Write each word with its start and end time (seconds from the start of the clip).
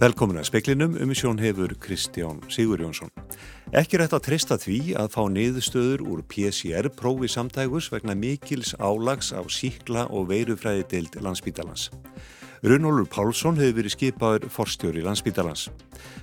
Velkomin 0.00 0.38
að 0.40 0.46
speklinum 0.48 0.94
um 0.96 1.10
sjón 1.12 1.36
hefur 1.42 1.74
Kristján 1.76 2.38
Sigur 2.48 2.80
Jónsson. 2.80 3.10
Ekki 3.76 3.98
rétt 4.00 4.14
að 4.16 4.22
trista 4.30 4.56
því 4.56 4.94
að 4.96 5.10
fá 5.12 5.20
niðurstöður 5.28 6.04
úr 6.08 6.22
PCR 6.24 6.88
prófi 6.96 7.28
samtægus 7.28 7.90
vegna 7.92 8.16
mikils 8.16 8.72
álags 8.80 9.28
á 9.36 9.44
síkla 9.44 10.06
og 10.08 10.30
veirufræði 10.32 10.88
deild 10.88 11.20
landsbítalans. 11.20 11.90
Runólur 12.64 13.12
Pálsson 13.12 13.60
hefur 13.60 13.82
verið 13.82 13.96
skipaður 13.98 14.48
forstjóri 14.48 15.04
landsbítalans. 15.04 15.68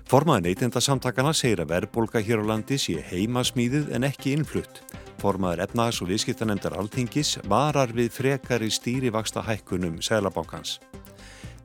Formaði 0.09 0.47
neytenda 0.49 0.81
samtakana 0.81 1.37
segir 1.37 1.61
að 1.61 1.75
verðbolga 1.75 2.25
hér 2.25 2.41
á 2.41 2.49
landi 2.49 2.81
sé 2.81 2.97
heimasmýðið 3.13 3.93
en 3.93 4.09
ekki 4.09 4.39
innflutt. 4.39 4.81
Formaður 5.21 5.67
efnaðs 5.69 6.01
og 6.01 6.15
viðskiptanemndar 6.15 6.81
altingis 6.81 7.37
varar 7.45 7.93
við 7.93 8.09
frekari 8.09 8.73
stýrivaksta 8.73 9.45
hækkunum 9.45 10.01
Sælabankans. 10.01 10.79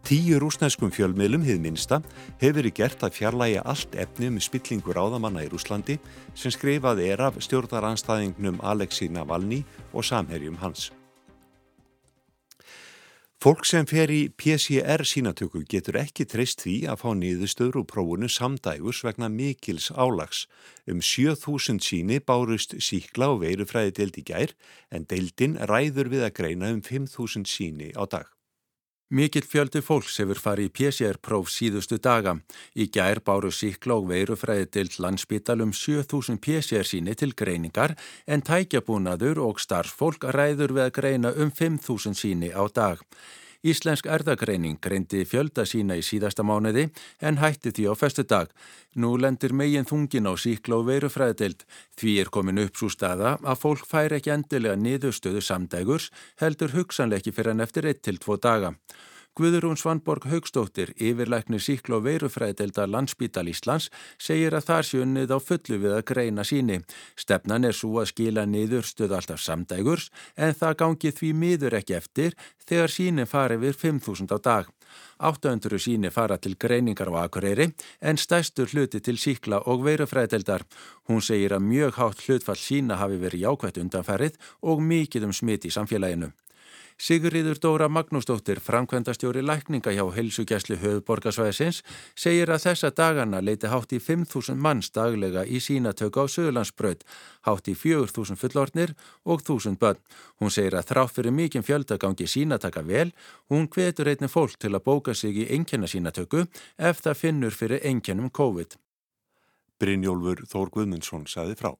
Tíu 0.02 0.40
rúsnæskum 0.42 0.90
fjölmiðlum, 0.90 1.44
hið 1.46 1.60
minsta, 1.62 2.00
hefur 2.40 2.56
verið 2.56 2.74
gert 2.80 3.04
að 3.06 3.14
fjarlægi 3.20 3.60
allt 3.62 3.92
efni 4.02 4.32
um 4.32 4.40
spillingur 4.42 4.98
áðamanna 4.98 5.44
í 5.44 5.50
Rúslandi 5.52 5.94
sem 6.34 6.50
skrifað 6.50 7.04
er 7.04 7.22
af 7.28 7.38
stjórnaranstæðingnum 7.46 8.58
Alexei 8.66 9.06
Navalny 9.06 9.60
og 9.94 10.02
samherjum 10.08 10.58
hans. 10.58 10.88
Fólk 13.42 13.62
sem 13.66 13.86
fer 13.90 14.10
í 14.10 14.26
PCR 14.38 15.06
sínatöku 15.06 15.62
getur 15.70 16.00
ekki 16.02 16.26
treyst 16.30 16.66
því 16.66 16.76
að 16.90 17.00
fá 17.00 17.08
niðurstöður 17.18 17.80
úr 17.80 17.88
prófunu 17.94 18.30
samdægus 18.30 19.04
vegna 19.06 19.30
mikils 19.30 19.88
álags. 19.94 20.44
Um 20.90 20.98
7000 20.98 21.82
síni 21.82 22.18
bárust 22.18 22.74
síkla 22.82 23.32
og 23.36 23.42
veirufræði 23.46 23.96
deild 23.98 24.18
í 24.18 24.28
gær 24.34 24.54
en 24.90 25.06
deildin 25.10 25.58
ræður 25.70 26.10
við 26.10 26.26
að 26.26 26.36
greina 26.42 26.70
um 26.74 26.82
5000 26.86 27.46
síni 27.46 27.94
á 27.94 28.02
dag. 28.06 28.30
Mikill 29.12 29.44
fjöldi 29.44 29.82
fólks 29.84 30.14
hefur 30.22 30.38
farið 30.40 30.70
í 30.70 30.70
PCR-próf 30.72 31.50
síðustu 31.52 31.98
daga. 32.00 32.32
Í 32.72 32.86
gær 32.88 33.18
báru 33.20 33.50
síkla 33.52 33.98
og 34.00 34.06
veirufræði 34.08 34.70
til 34.72 34.88
landsbítalum 35.04 35.74
7000 35.76 36.40
PCR 36.40 36.88
síni 36.88 37.12
til 37.20 37.34
greiningar 37.36 37.92
en 38.24 38.40
tækjabúnaður 38.40 39.42
og 39.44 39.60
starffólk 39.60 40.24
ræður 40.32 40.72
við 40.78 40.86
að 40.86 40.96
greina 40.96 41.34
um 41.36 41.52
5000 41.52 42.16
síni 42.16 42.48
á 42.56 42.64
dag. 42.72 43.04
Íslensk 43.62 44.08
erðagreining 44.10 44.80
greindi 44.82 45.20
fjölda 45.22 45.62
sína 45.70 45.94
í 45.94 46.02
síðasta 46.02 46.42
mánuði 46.42 46.88
en 47.22 47.38
hætti 47.38 47.70
því 47.70 47.84
á 47.90 47.94
festu 47.94 48.24
dag. 48.26 48.48
Nú 48.98 49.14
lendir 49.14 49.54
megin 49.54 49.86
þungin 49.86 50.26
á 50.26 50.34
síkla 50.34 50.80
og 50.80 50.88
veirufræðdeild. 50.88 51.62
Því 51.94 52.16
er 52.24 52.32
komin 52.34 52.58
upp 52.64 52.74
svo 52.74 52.90
staða 52.90 53.36
að 53.38 53.60
fólk 53.62 53.86
fær 53.86 54.16
ekki 54.18 54.34
endilega 54.34 54.74
niðurstöðu 54.74 55.44
samdægurs 55.46 56.10
heldur 56.42 56.74
hugsanleiki 56.74 57.30
fyrir 57.30 57.54
en 57.54 57.62
eftir 57.62 57.86
1-2 57.86 58.40
daga. 58.42 58.74
Guðurún 59.32 59.78
Svanborg 59.80 60.26
Haugstóttir, 60.28 60.90
yfirleiknir 61.00 61.62
síkla 61.64 61.96
og 61.96 62.02
veirufræðdelda 62.04 62.84
landsbítal 62.84 63.46
Íslands, 63.48 63.86
segir 64.20 64.52
að 64.52 64.66
það 64.66 64.82
sé 64.84 64.98
unnið 65.00 65.32
á 65.32 65.38
fullu 65.40 65.78
við 65.80 65.94
að 65.96 66.02
greina 66.10 66.44
síni. 66.44 66.76
Stefnan 67.16 67.64
er 67.64 67.72
svo 67.72 68.02
að 68.02 68.10
skila 68.10 68.44
niður 68.44 68.84
stöð 68.84 69.14
alltaf 69.16 69.40
samdægurs 69.40 70.10
en 70.36 70.52
það 70.52 70.76
gangi 70.84 71.14
því 71.16 71.30
miður 71.44 71.78
ekki 71.80 71.96
eftir 71.96 72.36
þegar 72.60 72.92
síni 72.92 73.24
fari 73.24 73.56
við 73.62 73.80
5.000 73.80 74.36
á 74.36 74.38
dag. 74.44 74.68
800 75.24 75.80
síni 75.80 76.12
fara 76.12 76.36
til 76.36 76.58
greiningar 76.60 77.08
á 77.08 77.24
akureyri 77.24 77.70
en 78.04 78.20
stæstur 78.20 78.68
hluti 78.68 79.00
til 79.00 79.16
síkla 79.16 79.62
og 79.64 79.86
veirufræðdeldar. 79.88 80.68
Hún 81.08 81.24
segir 81.24 81.56
að 81.56 81.64
mjög 81.72 81.96
hátt 82.02 82.20
hlutfall 82.28 82.60
sína 82.60 83.00
hafi 83.00 83.16
verið 83.16 83.48
jákvætt 83.48 83.80
undanferið 83.80 84.36
og 84.60 84.84
mikið 84.84 85.30
um 85.30 85.32
smit 85.32 85.64
í 85.64 85.72
samfélaginu. 85.72 86.34
Sigriður 86.98 87.58
Dóra 87.58 87.88
Magnúsdóttir, 87.88 88.60
framkvæmdastjóri 88.60 89.42
lækninga 89.42 89.92
hjá 89.94 90.04
helsugæslu 90.14 90.76
höfuborgarsvæðisins, 90.82 91.82
segir 92.14 92.52
að 92.52 92.64
þessa 92.66 92.90
dagana 92.94 93.40
leiti 93.40 93.70
hátt 93.70 93.94
í 93.96 94.00
5.000 94.00 94.56
manns 94.56 94.90
daglega 94.92 95.44
í 95.46 95.60
sínatöku 95.60 96.22
á 96.22 96.26
Söðlandsbröð, 96.28 97.04
hátt 97.48 97.68
í 97.68 97.74
4.000 97.74 98.38
fullornir 98.40 98.94
og 99.24 99.42
1.000 99.42 99.78
börn. 99.80 100.00
Hún 100.40 100.50
segir 100.54 100.76
að 100.78 100.92
þrátt 100.92 101.16
fyrir 101.16 101.36
mikinn 101.36 101.66
fjöldagangi 101.66 102.26
sínataka 102.26 102.84
vel, 102.86 103.12
hún 103.50 103.68
hvetur 103.68 104.12
einni 104.12 104.28
fólk 104.28 104.58
til 104.58 104.74
að 104.74 104.84
bóka 104.86 105.14
sig 105.14 105.36
í 105.36 105.48
engjana 105.54 105.90
sínatöku 105.90 106.46
ef 106.78 107.02
það 107.02 107.20
finnur 107.24 107.56
fyrir 107.56 107.82
engjannum 107.82 108.30
COVID. 108.30 108.76
Brynjólfur 109.82 110.44
Þór 110.46 110.70
Guðmundsson 110.70 111.26
saði 111.26 111.58
frá. 111.58 111.74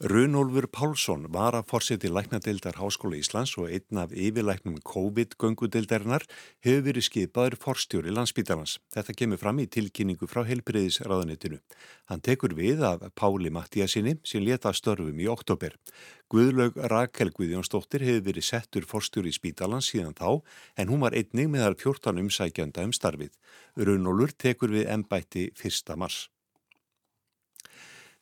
Runolfur 0.00 0.64
Pálsson 0.72 1.26
var 1.28 1.52
að 1.52 1.66
fórseti 1.68 2.08
læknadeildar 2.08 2.78
Háskóla 2.80 3.18
Íslands 3.18 3.50
og 3.60 3.66
einn 3.68 3.98
af 4.00 4.14
yfirlæknum 4.16 4.78
COVID-göngudeildarinnar 4.88 6.24
hefur 6.64 6.86
verið 6.86 7.04
skipaður 7.04 7.56
forstjóri 7.60 8.14
landsbítalans. 8.16 8.78
Þetta 8.96 9.16
kemur 9.18 9.42
fram 9.42 9.60
í 9.60 9.68
tilkynningu 9.68 10.24
frá 10.24 10.46
helbreyðisraðanitinu. 10.48 11.60
Hann 12.08 12.24
tekur 12.24 12.56
við 12.56 12.80
af 12.88 13.04
Páli 13.12 13.52
Mattíasinni 13.52 14.16
sem 14.24 14.40
leta 14.40 14.72
störfum 14.72 15.20
í 15.20 15.28
oktober. 15.28 15.76
Guðlaug 16.32 16.80
Rakel 16.80 17.28
Guðjónsdóttir 17.36 18.00
hefur 18.08 18.24
verið 18.32 18.48
settur 18.54 18.88
forstjóri 18.88 19.28
í 19.28 19.36
spítalans 19.36 19.92
síðan 19.92 20.16
þá 20.16 20.40
en 20.80 20.88
hún 20.88 21.04
var 21.04 21.12
einnig 21.12 21.52
meðal 21.52 21.76
14 21.76 22.24
umsækjanda 22.24 22.88
um 22.88 22.96
starfið. 22.96 23.36
Runolfur 23.76 24.32
tekur 24.32 24.72
við 24.80 24.88
ennbætti 24.96 25.50
1. 25.60 25.98
mars. 26.00 26.30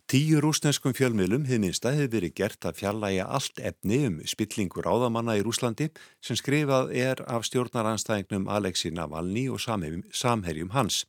Tíu 0.09 0.39
rúsneskum 0.41 0.95
fjölmiðlum 0.97 1.43
hefði 1.45 1.61
minnsta 1.61 1.91
hefði 1.93 2.07
verið 2.15 2.31
gert 2.39 2.65
að 2.65 2.79
fjallæga 2.79 3.27
allt 3.37 3.59
efni 3.61 3.99
um 4.07 4.15
spillingur 4.25 4.87
áðamanna 4.89 5.35
í 5.37 5.43
Rúslandi 5.45 5.91
sem 6.25 6.39
skrifað 6.41 6.95
er 6.97 7.21
af 7.29 7.45
stjórnaranstæðingnum 7.45 8.47
Alexi 8.49 8.89
Navalny 8.89 9.43
og 9.53 9.61
samherjum 9.61 10.71
hans. 10.73 11.03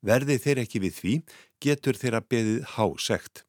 Verði 0.00 0.38
þeir 0.40 0.62
ekki 0.62 0.80
við 0.86 0.94
því, 1.00 1.12
getur 1.60 2.00
þeirra 2.00 2.22
beðið 2.24 2.62
hásegt. 2.78 3.42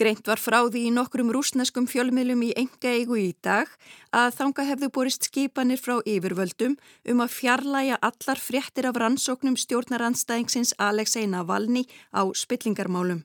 Greint 0.00 0.24
var 0.24 0.40
frá 0.40 0.62
því 0.62 0.86
í 0.88 0.94
nokkrum 0.96 1.28
rúsneskum 1.36 1.84
fjölmiðlum 1.84 2.46
í 2.48 2.50
enga 2.64 2.94
eigu 2.96 3.20
í 3.20 3.28
dag 3.44 3.68
að 4.08 4.32
þanga 4.40 4.66
hefðu 4.70 4.90
borist 4.96 5.28
skipanir 5.28 5.84
frá 5.84 5.98
yfirvöldum 6.00 6.78
um 7.12 7.20
að 7.20 7.36
fjarlæga 7.36 8.00
allar 8.00 8.40
fréttir 8.40 8.88
af 8.88 8.96
rannsóknum 9.04 9.60
stjórnaranstæðingsins 9.60 10.72
Alexei 10.80 11.28
Navalny 11.28 11.84
á 12.16 12.24
spillingarmálum. 12.32 13.20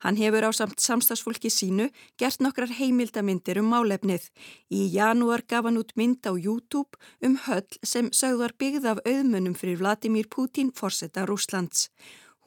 Hann 0.00 0.16
hefur 0.16 0.46
á 0.48 0.50
samt 0.56 0.80
samstagsfólki 0.80 1.50
sínu 1.52 1.90
gert 2.20 2.40
nokkrar 2.40 2.72
heimildamindir 2.78 3.60
um 3.60 3.68
málefnið. 3.72 4.30
Í 4.72 4.88
janúar 4.94 5.44
gaf 5.46 5.66
hann 5.68 5.80
út 5.80 5.92
mynd 5.96 6.24
á 6.24 6.32
YouTube 6.32 6.96
um 7.20 7.36
höll 7.46 7.68
sem 7.84 8.08
sögðar 8.10 8.56
byggð 8.56 8.88
af 8.94 9.02
auðmunum 9.04 9.56
fyrir 9.56 9.80
Vladimir 9.82 10.28
Putin 10.32 10.72
fórsetta 10.72 11.26
Rúslands. 11.28 11.90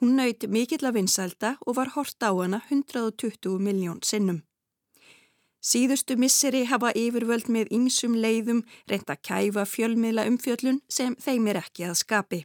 Hún 0.02 0.18
naut 0.18 0.48
mikill 0.50 0.86
af 0.86 0.96
vinsælda 0.98 1.58
og 1.68 1.78
var 1.78 1.94
hort 1.94 2.18
á 2.26 2.34
hana 2.34 2.64
120 2.70 3.60
miljón 3.62 4.02
sinnum. 4.02 4.42
Síðustu 5.64 6.18
misseri 6.20 6.66
hafa 6.68 6.90
yfirvöld 6.92 7.48
með 7.48 7.70
ýmsum 7.78 8.18
leiðum 8.20 8.66
reynt 8.92 9.14
að 9.14 9.22
kæfa 9.30 9.64
fjölmiðla 9.64 10.26
umfjöllun 10.28 10.82
sem 10.90 11.16
þeim 11.16 11.48
er 11.54 11.62
ekki 11.62 11.86
að 11.88 12.02
skapi. 12.02 12.42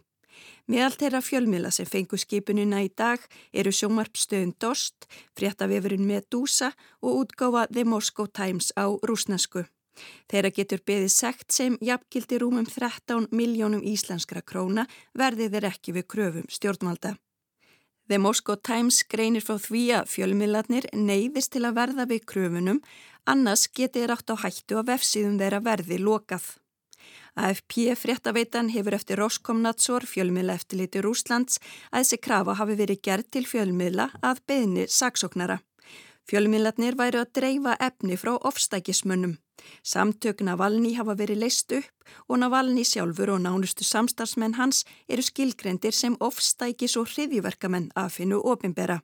Meðal 0.69 0.93
þeirra 1.01 1.23
fjölmila 1.25 1.71
sem 1.73 1.89
fengu 1.89 2.19
skipunina 2.21 2.83
í 2.85 2.91
dag 2.97 3.23
eru 3.53 3.73
sjómarpstöðun 3.73 4.55
Dost, 4.61 5.09
fréttavefurinn 5.39 6.07
Medusa 6.07 6.75
og 7.01 7.25
útgáfa 7.25 7.67
The 7.73 7.85
Moscow 7.89 8.29
Times 8.29 8.73
á 8.77 8.87
rúsnesku. 9.03 9.65
Þeirra 10.31 10.51
getur 10.55 10.83
beðið 10.87 11.13
sekt 11.15 11.55
sem 11.55 11.79
jafnkildi 11.83 12.39
rúmum 12.43 12.67
13 12.69 13.31
miljónum 13.35 13.83
íslenskra 13.83 14.43
króna 14.43 14.87
verði 15.19 15.49
þeir 15.53 15.71
ekki 15.73 15.97
við 15.97 16.07
kröfum 16.15 16.47
stjórnvalda. 16.53 17.17
The 18.09 18.19
Moscow 18.19 18.57
Times 18.57 19.03
greinir 19.05 19.45
frá 19.45 19.59
því 19.61 19.83
að 19.99 20.07
fjölmiðlarnir 20.15 20.87
neyðist 20.97 21.53
til 21.53 21.67
að 21.69 21.77
verða 21.77 22.07
við 22.09 22.23
kröfunum, 22.31 22.79
annars 23.29 23.67
getið 23.69 24.09
rátt 24.09 24.33
á 24.33 24.37
hættu 24.45 24.79
að 24.81 24.95
vefsíðum 24.95 25.37
þeirra 25.41 25.61
verði 25.67 25.99
lokað. 26.01 26.47
AFP 27.39 27.95
fréttaveitan 27.95 28.69
hefur 28.75 28.97
eftir 28.97 29.21
Roskomnatsor 29.21 30.03
fjölmiðla 30.11 30.57
eftirliti 30.59 31.03
Rúslands 31.05 31.61
að 31.93 32.03
þessi 32.03 32.19
krafa 32.27 32.57
hafi 32.59 32.75
verið 32.81 33.03
gerð 33.07 33.29
til 33.37 33.45
fjölmiðla 33.47 34.09
að 34.27 34.41
beðni 34.51 34.87
saksóknara. 34.91 35.61
Fjölmiðlarnir 36.29 36.97
væri 36.99 37.21
að 37.23 37.31
dreifa 37.39 37.77
efni 37.81 38.19
frá 38.21 38.35
ofstækismönnum. 38.51 39.39
Samtök 39.83 40.43
Navalny 40.45 40.93
hafa 40.99 41.15
verið 41.19 41.41
leist 41.45 41.73
upp 41.79 42.11
og 42.29 42.41
Navalny 42.43 42.85
sjálfur 42.85 43.33
og 43.37 43.41
nánustu 43.45 43.87
samstarfsmenn 43.87 44.59
hans 44.59 44.83
eru 45.09 45.23
skilgrendir 45.23 45.95
sem 45.95 46.17
ofstækis 46.21 46.99
og 47.01 47.09
hriðjverkamenn 47.13 47.93
að 47.95 48.13
finna 48.17 48.43
ofinbera. 48.43 48.99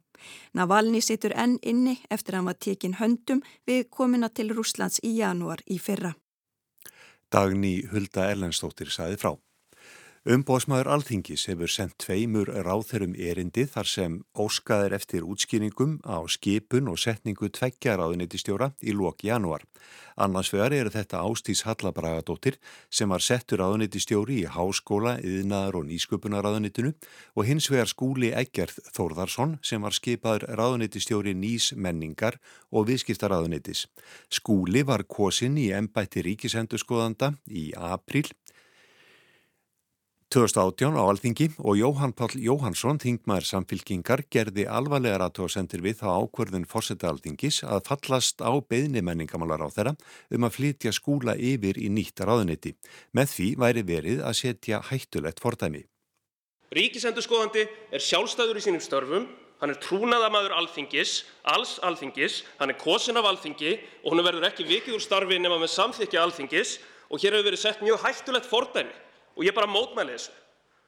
Navalny 0.54 1.00
situr 1.04 1.34
enn 1.38 1.56
inni 1.62 1.96
eftir 2.10 2.34
að 2.34 2.38
hann 2.40 2.50
var 2.50 2.60
tekin 2.66 2.98
höndum 3.00 3.46
við 3.66 3.88
komina 3.90 4.28
til 4.28 4.50
Rúslands 4.50 5.00
í 5.02 5.16
janúar 5.20 5.62
í 5.66 5.78
fyrra. 5.78 6.14
Dagný 7.32 7.86
Hulda 7.92 8.28
Erlendstóttir 8.32 8.90
saði 8.92 9.16
frá. 9.20 9.32
Umbóðsmaður 10.24 10.88
Alþingis 10.88 11.42
hefur 11.50 11.68
sendt 11.68 11.98
tveimur 12.00 12.48
ráþerum 12.64 13.12
erindi 13.12 13.66
þar 13.68 13.88
sem 13.90 14.12
óskaðir 14.40 14.94
eftir 14.96 15.26
útskýringum 15.28 15.98
á 16.00 16.24
skipun 16.32 16.86
og 16.88 16.96
setningu 17.02 17.50
tveggjaráðunitistjóra 17.52 18.70
í 18.80 18.94
lóki 18.96 19.28
janúar. 19.28 19.66
Annars 20.16 20.48
vegar 20.54 20.72
er 20.72 20.88
þetta 20.94 21.20
Ástís 21.28 21.66
Hallabragadóttir 21.68 22.56
sem 22.88 23.12
var 23.12 23.20
settur 23.20 23.60
ráðunitistjóri 23.60 24.38
í 24.40 24.48
Háskóla, 24.48 25.18
Yðnaðar 25.20 25.76
og 25.82 25.84
Nýsköpunaráðunitinu 25.90 26.94
og 27.36 27.44
hins 27.44 27.68
vegar 27.68 27.92
skúli 27.92 28.32
Eggerð 28.32 28.80
Þórðarsson 28.96 29.58
sem 29.60 29.84
var 29.84 29.92
skipaður 29.92 30.48
ráðunitistjóri 30.56 31.36
Nýs 31.36 31.74
menningar 31.76 32.40
og 32.72 32.88
viðskiptaráðunitis. 32.88 33.90
Skúli 34.32 34.86
var 34.88 35.04
kosin 35.04 35.60
í 35.60 35.68
embætti 35.76 36.24
ríkisendurskoðanda 36.24 37.34
í 37.44 37.74
april 37.76 38.30
2018 40.34 40.98
á 40.98 41.02
Alþingi 41.06 41.46
og 41.62 41.76
Jóhann 41.78 42.10
Pál 42.10 42.32
Jóhannsson, 42.34 42.98
þingmaður 42.98 43.44
samfylkingar, 43.46 44.24
gerði 44.26 44.64
alvarlegar 44.66 45.22
aðtóðsendir 45.28 45.84
við 45.84 46.00
þá 46.00 46.08
ákverðun 46.10 46.66
fórseta 46.66 47.06
Alþingis 47.12 47.60
að 47.62 47.84
fallast 47.86 48.42
á 48.42 48.50
beðni 48.58 48.98
menningamálar 49.06 49.62
á 49.62 49.70
þeirra 49.70 49.92
um 50.34 50.46
að 50.48 50.56
flytja 50.56 50.90
skúla 50.96 51.36
yfir 51.38 51.78
í 51.78 51.86
nýtt 51.86 52.24
ráðuniti. 52.26 52.74
Með 53.14 53.30
því 53.30 53.48
væri 53.62 53.86
verið 53.86 54.24
að 54.26 54.34
setja 54.40 54.82
hættulegt 54.88 55.38
fordæmi. 55.44 55.84
Ríkisendurskoðandi 56.74 57.68
er 57.94 58.02
sjálfstæður 58.02 58.58
í 58.58 58.66
sínum 58.66 58.82
störfum, 58.82 59.30
hann 59.62 59.70
er 59.70 59.78
trúnaðamadur 59.86 60.56
Alþingis, 60.58 61.20
alls 61.46 61.78
Alþingis, 61.86 62.42
hann 62.58 62.74
er 62.74 62.80
kosin 62.82 63.22
af 63.22 63.30
Alþingi 63.30 63.78
og 64.02 64.10
hann 64.16 64.26
verður 64.26 64.50
ekki 64.50 64.66
vikið 64.66 64.98
úr 64.98 65.06
starfi 65.06 65.38
nema 65.38 65.62
með 65.62 65.76
samþykja 65.78 66.26
Alþingis 66.26 66.80
og 67.06 67.22
hér 67.22 67.36
hefur 67.36 67.52
verið 67.52 67.66
sett 67.68 67.86
mjög 67.86 68.02
hættulegt 68.02 68.50
fordæmi 68.50 69.03
og 69.34 69.44
ég 69.46 69.54
bara 69.56 69.70
mótmæli 69.70 70.14
þessu. 70.16 70.32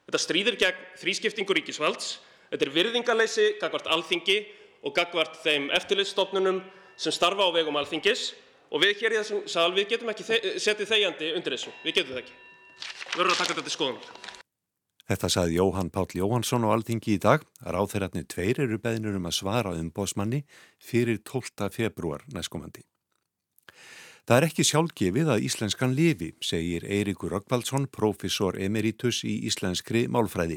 Þetta 0.07 0.23
stríðir 0.23 0.59
gegn 0.61 0.85
þrískiptingu 1.01 1.57
ríkisvalds, 1.59 2.19
þetta 2.53 2.67
er 2.69 2.75
virðingarleysi 2.77 3.47
gagvart 3.61 3.89
alþingi 3.91 4.39
og 4.87 4.95
gagvart 4.95 5.41
þeim 5.43 5.71
eftirlitsstofnunum 5.75 6.63
sem 6.97 7.15
starfa 7.15 7.49
á 7.49 7.51
vegum 7.55 7.79
alþingis 7.81 8.31
og 8.71 8.83
við 8.83 9.03
hér 9.03 9.17
í 9.17 9.21
þessum 9.21 9.43
sal, 9.51 9.73
við 9.75 9.91
getum 9.95 10.13
ekki 10.13 10.27
setið 10.63 10.93
þegjandi 10.93 11.35
undir 11.39 11.57
þessu, 11.57 11.75
við 11.83 11.99
getum 11.99 12.15
það 12.15 12.23
ekki. 12.23 12.39
Við 13.13 13.21
verðum 13.21 13.35
að 13.35 13.41
taka 13.43 13.53
þetta 13.55 13.67
til 13.67 13.75
skoðunar. 13.75 14.35
Þetta 15.07 15.29
saði 15.31 15.61
Jóhann 15.61 15.93
Páll 15.95 16.19
Jóhannsson 16.19 16.67
á 16.67 16.75
alþingi 16.75 17.15
í 17.15 17.23
dag. 17.23 17.45
Ráþeiratni 17.63 18.25
tveir 18.27 18.65
eru 18.65 18.79
beðinur 18.83 19.15
um 19.21 19.29
að 19.31 19.37
svara 19.39 19.77
um 19.79 19.93
bósmanni 19.95 20.43
fyrir 20.83 21.21
12. 21.23 21.71
februar 21.71 22.27
næstkomandi. 22.35 22.83
Það 24.27 24.41
er 24.41 24.45
ekki 24.49 24.65
sjálfgefið 24.67 25.29
að 25.31 25.45
íslenskan 25.47 25.93
lifi, 25.95 26.33
segir 26.43 26.83
Eirikur 26.83 27.31
Röggvaldsson, 27.31 27.85
profesor 27.95 28.57
emeritus 28.59 29.21
í 29.23 29.37
íslenskri 29.47 30.09
málfræði. 30.11 30.57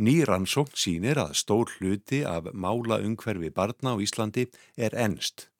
Nýrannsókn 0.00 0.78
sínir 0.80 1.20
að 1.20 1.34
stór 1.42 1.68
hluti 1.74 2.22
af 2.24 2.48
mála 2.56 2.96
umhverfi 3.04 3.52
barna 3.52 3.92
á 3.92 4.00
Íslandi 4.00 4.46
er 4.72 4.96
ennst. 4.96 5.50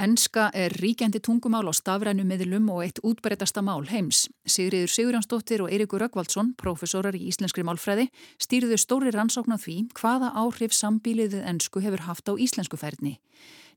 Ennska 0.00 0.46
er 0.54 0.72
ríkjandi 0.80 1.20
tungumál 1.20 1.68
á 1.68 1.74
stafrænu 1.76 2.24
miðlum 2.24 2.70
og 2.72 2.84
eitt 2.86 3.02
útbreytasta 3.04 3.60
mál 3.60 3.84
heims. 3.90 4.24
Sigriður 4.48 4.88
Sigurjánsdóttir 4.94 5.60
og 5.66 5.68
Eirikur 5.68 6.00
Röggvaldsson, 6.06 6.54
profesorar 6.56 7.18
í 7.18 7.26
íslenskri 7.28 7.66
málfræði, 7.68 8.08
stýrðu 8.40 8.80
stóri 8.80 9.12
rannsókn 9.12 9.52
á 9.52 9.60
því 9.60 9.76
hvaða 9.98 10.32
áhrif 10.40 10.72
sambíliðið 10.72 11.44
ennsku 11.52 11.84
hefur 11.84 12.06
haft 12.08 12.30
á 12.30 12.38
íslensku 12.38 12.80
færni. 12.80 13.18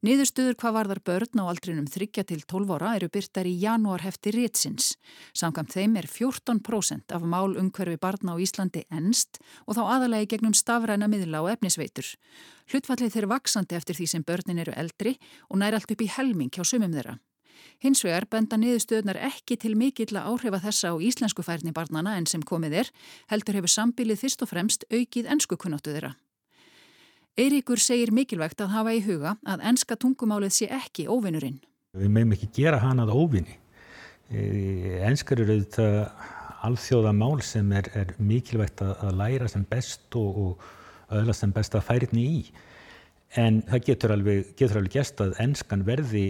Niðurstuður 0.01 0.55
hvað 0.57 0.73
varðar 0.73 0.99
börn 1.05 1.41
á 1.41 1.45
aldrinum 1.45 1.85
3 1.85 2.23
til 2.25 2.39
12 2.49 2.71
ára 2.73 2.95
eru 2.97 3.07
byrtar 3.13 3.45
í 3.45 3.51
janúarhefti 3.61 4.31
rétsins. 4.33 4.95
Samkvæmt 5.37 5.75
þeim 5.75 5.99
er 6.01 6.07
14% 6.09 7.13
af 7.13 7.21
mál 7.21 7.53
umhverfi 7.53 7.99
barna 8.01 8.33
á 8.33 8.41
Íslandi 8.41 8.81
ennst 8.89 9.37
og 9.67 9.77
þá 9.77 9.81
aðalagi 9.85 10.31
gegnum 10.31 10.55
stafræna 10.57 11.05
miðla 11.05 11.43
og 11.45 11.51
efnisveitur. 11.51 12.09
Hlutfallið 12.73 13.13
þeir 13.13 13.27
vaksandi 13.29 13.77
eftir 13.77 13.99
því 13.99 14.07
sem 14.09 14.25
börnin 14.25 14.63
eru 14.65 14.73
eldri 14.73 15.13
og 15.51 15.61
nær 15.61 15.77
allt 15.77 15.93
upp 15.93 16.01
í 16.01 16.09
helming 16.09 16.49
hjá 16.49 16.65
sumum 16.65 16.97
þeirra. 16.97 17.19
Hins 17.85 18.01
vegar 18.01 18.25
benda 18.25 18.57
niðurstöðnar 18.57 19.21
ekki 19.29 19.59
til 19.61 19.75
mikill 19.77 20.17
að 20.17 20.33
áhrifa 20.33 20.63
þessa 20.65 20.93
á 20.93 20.95
íslensku 20.97 21.45
færni 21.45 21.77
barnana 21.77 22.17
en 22.17 22.25
sem 22.25 22.41
komið 22.41 22.79
er, 22.81 22.91
heldur 23.29 23.61
hefur 23.61 23.75
sambilið 23.77 24.25
fyrst 24.25 24.41
og 24.41 24.49
fremst 24.49 24.89
aukið 24.89 25.29
ennsku 25.29 25.61
kunnáttu 25.61 25.93
þeirra. 25.93 26.15
Eiríkur 27.39 27.79
segir 27.79 28.11
mikilvægt 28.11 28.59
að 28.59 28.73
hafa 28.73 28.91
í 28.91 28.99
huga 29.05 29.37
að 29.47 29.61
enska 29.69 29.95
tungumálið 29.95 30.51
sé 30.51 30.67
ekki 30.75 31.05
óvinnurinn. 31.07 31.61
Við 31.95 32.11
meðum 32.11 32.33
ekki 32.35 32.49
gera 32.57 32.81
hana 32.81 33.05
að 33.05 33.15
óvinni. 33.15 33.55
Enskar 35.07 35.39
eru 35.39 35.55
auðvitað 35.55 35.95
alþjóða 36.67 37.13
mál 37.15 37.39
sem 37.43 37.71
er, 37.75 37.87
er 37.95 38.11
mikilvægt 38.19 38.83
að, 38.83 38.91
að 39.07 39.15
læra 39.21 39.47
sem 39.51 39.63
best 39.67 40.17
og, 40.19 40.41
og 40.43 41.15
öðla 41.21 41.35
sem 41.35 41.53
best 41.55 41.75
að 41.79 41.87
færiðni 41.87 42.25
í. 42.27 42.41
En 43.39 43.61
það 43.69 43.87
getur 43.87 44.15
alveg, 44.17 44.51
getur 44.59 44.81
alveg 44.81 44.99
gæst 44.99 45.23
að 45.23 45.39
enskan 45.39 45.87
verði 45.87 46.25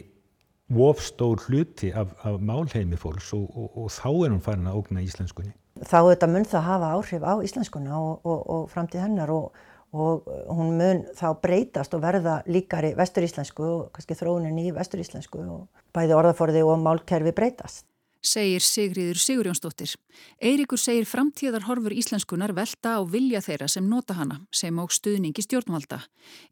ofstór 0.72 1.42
hluti 1.48 1.90
af, 1.98 2.14
af 2.22 2.38
málheimi 2.46 3.00
fólks 3.02 3.34
og, 3.36 3.50
og, 3.58 3.74
og 3.74 3.90
þá 3.92 4.08
er 4.12 4.30
hún 4.36 4.46
farin 4.46 4.70
að 4.70 4.78
ógna 4.84 5.02
íslenskunni. 5.04 5.58
Þá 5.82 5.98
þetta 6.12 6.30
mun 6.30 6.46
það 6.46 6.66
hafa 6.70 6.94
áhrif 6.94 7.26
á 7.26 7.34
íslenskuna 7.42 8.00
og 8.22 8.70
framtíð 8.70 9.08
hennar 9.08 9.34
og 9.34 9.50
og 9.92 10.28
hún 10.48 10.76
mun 10.80 11.06
þá 11.18 11.28
breytast 11.44 11.94
og 11.98 12.04
verða 12.04 12.40
líkari 12.48 12.94
vesturíslensku 12.98 13.64
og 13.68 13.88
kannski 13.96 14.18
þróunin 14.18 14.60
í 14.64 14.72
vesturíslensku 14.76 15.44
og 15.44 15.86
bæði 15.96 16.18
orðaforði 16.18 16.66
og 16.68 16.84
málkerfi 16.84 17.36
breytast. 17.36 17.86
Segir 18.22 18.62
Sigriður 18.62 19.18
Sigurjónsdóttir. 19.18 19.96
Eiríkur 20.38 20.78
segir 20.78 21.08
framtíðar 21.10 21.66
horfur 21.66 21.94
íslenskunar 21.98 22.54
velta 22.54 22.94
á 22.94 23.02
vilja 23.02 23.42
þeirra 23.42 23.66
sem 23.66 23.88
nota 23.90 24.14
hana, 24.14 24.44
sem 24.54 24.78
á 24.78 24.86
stuðningi 24.86 25.42
stjórnvalda. 25.42 26.04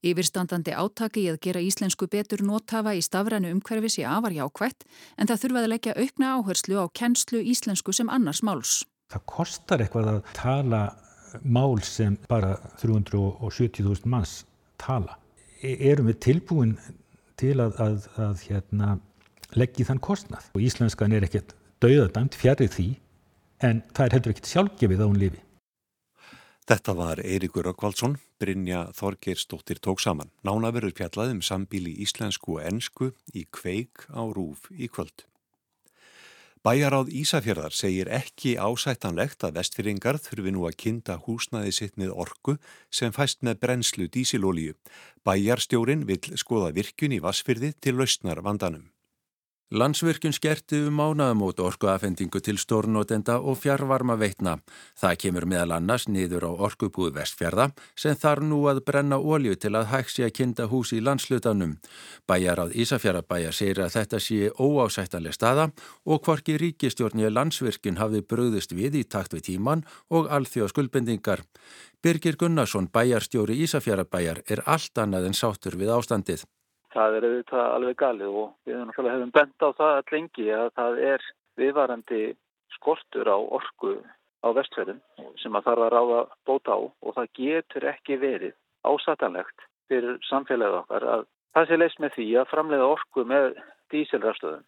Yfirstandandi 0.02 0.74
átaki 0.74 1.28
í 1.28 1.30
að 1.30 1.38
gera 1.46 1.62
íslensku 1.62 2.10
betur 2.10 2.42
notafa 2.42 2.96
í 2.98 3.04
stafrænu 3.06 3.54
umhverfi 3.54 4.00
sé 4.00 4.08
afar 4.10 4.34
jákvætt, 4.34 4.88
en 5.22 5.30
það 5.30 5.44
þurfaði 5.44 5.70
leggja 5.76 5.98
aukna 6.02 6.34
áherslu 6.40 6.82
á 6.82 6.86
kennslu 6.90 7.44
íslensku 7.54 7.94
sem 7.94 8.10
annars 8.10 8.42
máls. 8.42 8.82
Það 9.14 9.26
kostar 9.30 9.86
eitthvað 9.86 10.10
að 10.16 10.20
tala 10.34 10.82
mál 11.44 11.80
sem 11.86 12.18
bara 12.30 12.56
370.000 12.82 14.10
manns 14.10 14.44
tala. 14.82 15.18
E, 15.62 15.76
erum 15.92 16.10
við 16.12 16.20
tilbúin 16.26 16.78
til 17.40 17.58
að, 17.64 17.76
að, 17.84 18.08
að 18.20 18.48
hérna, 18.48 18.96
leggja 19.56 19.90
þann 19.90 20.02
kostnað? 20.04 20.50
Og 20.56 20.64
íslenskan 20.64 21.16
er 21.16 21.28
ekkert 21.28 21.56
dauðadæmt 21.84 22.38
fjarið 22.40 22.74
því 22.76 22.90
en 23.66 23.84
það 23.94 24.06
er 24.06 24.18
heldur 24.18 24.36
ekkert 24.36 24.52
sjálfgefið 24.54 25.04
á 25.04 25.08
hún 25.08 25.22
lifi. 25.22 25.42
Þetta 26.70 26.94
var 26.94 27.18
Eirikur 27.26 27.66
Rökkvaldsson, 27.66 28.20
Brynja 28.38 28.84
Þorgeirsdóttir 28.94 29.80
tók 29.82 30.04
saman. 30.04 30.30
Nána 30.46 30.70
verður 30.76 30.94
fjallað 31.00 31.34
um 31.34 31.42
sambíli 31.42 31.96
íslensku 32.06 32.60
og 32.60 32.68
ennsku 32.70 33.10
í 33.34 33.48
kveik 33.50 34.06
á 34.14 34.22
rúf 34.30 34.70
í 34.78 34.86
kvöld. 34.86 35.26
Bæjaráð 36.60 37.08
Ísafjörðar 37.16 37.72
segir 37.72 38.10
ekki 38.12 38.58
ásættanlegt 38.60 39.46
að 39.48 39.54
vestfyrringar 39.62 40.18
þurfi 40.20 40.52
nú 40.52 40.66
að 40.68 40.76
kinda 40.84 41.16
húsnaði 41.24 41.72
sitt 41.72 41.96
með 41.96 42.12
orku 42.12 42.58
sem 42.92 43.16
fæst 43.16 43.46
með 43.48 43.62
brennslu 43.64 44.10
dísilólíu. 44.12 44.76
Bæjarstjórin 45.24 46.04
vil 46.10 46.20
skoða 46.36 46.74
virkun 46.76 47.16
í 47.16 47.22
Vassfyrði 47.24 47.72
til 47.80 47.96
lausnar 47.96 48.44
vandanum. 48.44 48.90
Landsvirkjun 49.70 50.34
skerti 50.34 50.80
um 50.82 50.96
mánaðamót 50.98 51.60
orkuafendingu 51.62 52.40
til 52.42 52.58
stórnótenda 52.58 53.36
og 53.38 53.60
fjárvarma 53.62 54.16
veitna. 54.18 54.56
Það 54.98 55.20
kemur 55.22 55.46
meðal 55.46 55.76
annars 55.76 56.08
niður 56.10 56.48
á 56.50 56.52
orkubúð 56.66 57.12
vestfjörða 57.20 57.68
sem 57.94 58.18
þarf 58.18 58.48
nú 58.50 58.64
að 58.72 58.82
brenna 58.88 59.22
ólju 59.22 59.54
til 59.62 59.76
að 59.78 59.92
hægsi 59.94 60.26
að 60.26 60.34
kinda 60.42 60.68
hús 60.74 60.96
í 60.98 61.04
landslutanum. 61.06 61.78
Bæjar 62.26 62.66
áð 62.66 62.76
Ísafjörðabæja 62.82 63.54
segir 63.54 63.86
að 63.86 63.94
þetta 64.00 64.24
sé 64.26 64.50
óásættanlega 64.58 65.38
staða 65.38 65.70
og 66.06 66.26
hvorki 66.26 66.58
ríkistjórnið 66.58 67.30
landsvirkjun 67.38 68.02
hafi 68.02 68.26
bröðist 68.26 68.74
við 68.74 68.98
í 68.98 69.06
takt 69.06 69.38
við 69.38 69.52
tíman 69.54 69.86
og 70.10 70.34
alþjóð 70.34 70.74
skuldbendingar. 70.74 71.46
Birgir 72.02 72.42
Gunnarsson, 72.42 72.90
bæjarstjóri 72.90 73.62
Ísafjörðabæjar, 73.62 74.42
er 74.50 74.66
allt 74.66 74.98
annað 74.98 75.30
en 75.30 75.38
sátur 75.38 75.78
við 75.78 75.94
ástandið. 75.94 76.50
Það 76.94 77.16
er 77.18 77.26
auðvitað 77.28 77.66
alveg 77.76 77.98
galið 78.00 78.38
og 78.42 78.54
við 78.66 78.78
hefum 78.98 79.34
bent 79.36 79.66
á 79.66 79.70
það 79.78 79.96
all 79.96 80.14
lengi 80.16 80.48
að 80.56 80.70
það 80.80 81.02
er 81.14 81.26
viðvarandi 81.60 82.22
skortur 82.76 83.30
á 83.30 83.38
orku 83.38 83.98
á 84.46 84.50
vestferðum 84.56 85.02
sem 85.42 85.58
að 85.58 85.66
þarf 85.68 85.86
að 85.86 85.94
ráða 85.96 86.22
bóta 86.48 86.78
á 86.78 86.80
og 86.80 87.18
það 87.18 87.34
getur 87.40 87.90
ekki 87.92 88.18
verið 88.22 88.56
ásætanlegt 88.88 89.68
fyrir 89.90 90.18
samfélagið 90.30 90.80
okkar 90.80 91.08
að 91.16 91.28
það 91.58 91.68
sé 91.68 91.80
leist 91.80 92.00
með 92.00 92.16
því 92.16 92.30
að 92.40 92.50
framleiða 92.54 92.90
orku 92.94 93.26
með 93.28 93.52
dísilrafstöðum. 93.92 94.66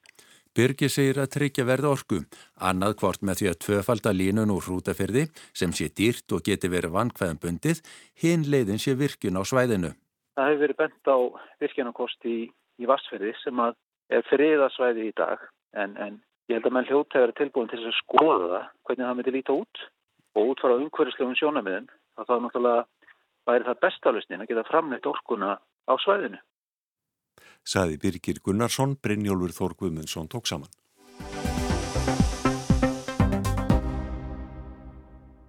Byrgi 0.51 0.89
segir 0.91 1.21
að 1.23 1.29
tryggja 1.31 1.63
verða 1.63 1.93
orku, 1.95 2.17
annað 2.59 2.97
hvort 2.99 3.21
með 3.23 3.37
því 3.39 3.47
að 3.51 3.59
tvöfalda 3.65 4.11
línun 4.11 4.51
úr 4.51 4.65
hrútaferði 4.65 5.29
sem 5.55 5.71
sé 5.71 5.87
dýrt 5.95 6.35
og 6.35 6.43
geti 6.43 6.67
verið 6.67 6.97
vankvæðan 6.97 7.39
bundið, 7.39 7.79
hinn 8.19 8.43
leiðin 8.51 8.81
sé 8.81 8.97
virkun 8.99 9.39
á 9.39 9.47
svæðinu. 9.47 9.93
Það 10.41 10.47
hefur 10.49 10.61
verið 10.63 10.77
bent 10.79 11.09
á 11.13 11.17
virkjanakost 11.61 12.23
í, 12.25 12.37
í 12.81 12.87
Vassferði 12.89 13.35
sem 13.43 13.59
að 13.61 13.75
er 14.09 14.23
friðasvæði 14.25 15.03
í 15.05 15.11
dag 15.19 15.43
en, 15.77 15.93
en 16.01 16.15
ég 16.49 16.57
held 16.57 16.65
að 16.65 16.73
menn 16.73 16.87
hljóta 16.89 17.19
hefur 17.19 17.33
tilbúin 17.37 17.69
til 17.69 17.77
að 17.83 17.93
skoða 17.99 18.47
það 18.47 18.65
hvernig 18.87 19.05
það 19.05 19.19
myndi 19.19 19.33
líta 19.35 19.57
út 19.59 19.83
og 20.33 20.49
út 20.49 20.63
frá 20.63 20.73
umhverfislegum 20.73 21.37
sjónamiðin 21.37 21.85
að 22.17 22.31
þá 22.31 22.33
náttúrulega 22.41 22.81
væri 23.51 23.69
það 23.69 23.81
bestalustnin 23.85 24.41
að 24.41 24.49
geta 24.49 24.65
framleitt 24.71 25.09
orkuna 25.13 25.53
á 25.61 25.93
svæðinu. 26.01 26.41
Saði 27.61 28.01
Birgir 28.01 28.41
Gunnarsson, 28.41 28.97
Brynjólfur 28.97 29.53
Þór 29.59 29.77
Guðmundsson 29.77 30.31
tók 30.33 30.49
saman. 30.49 30.73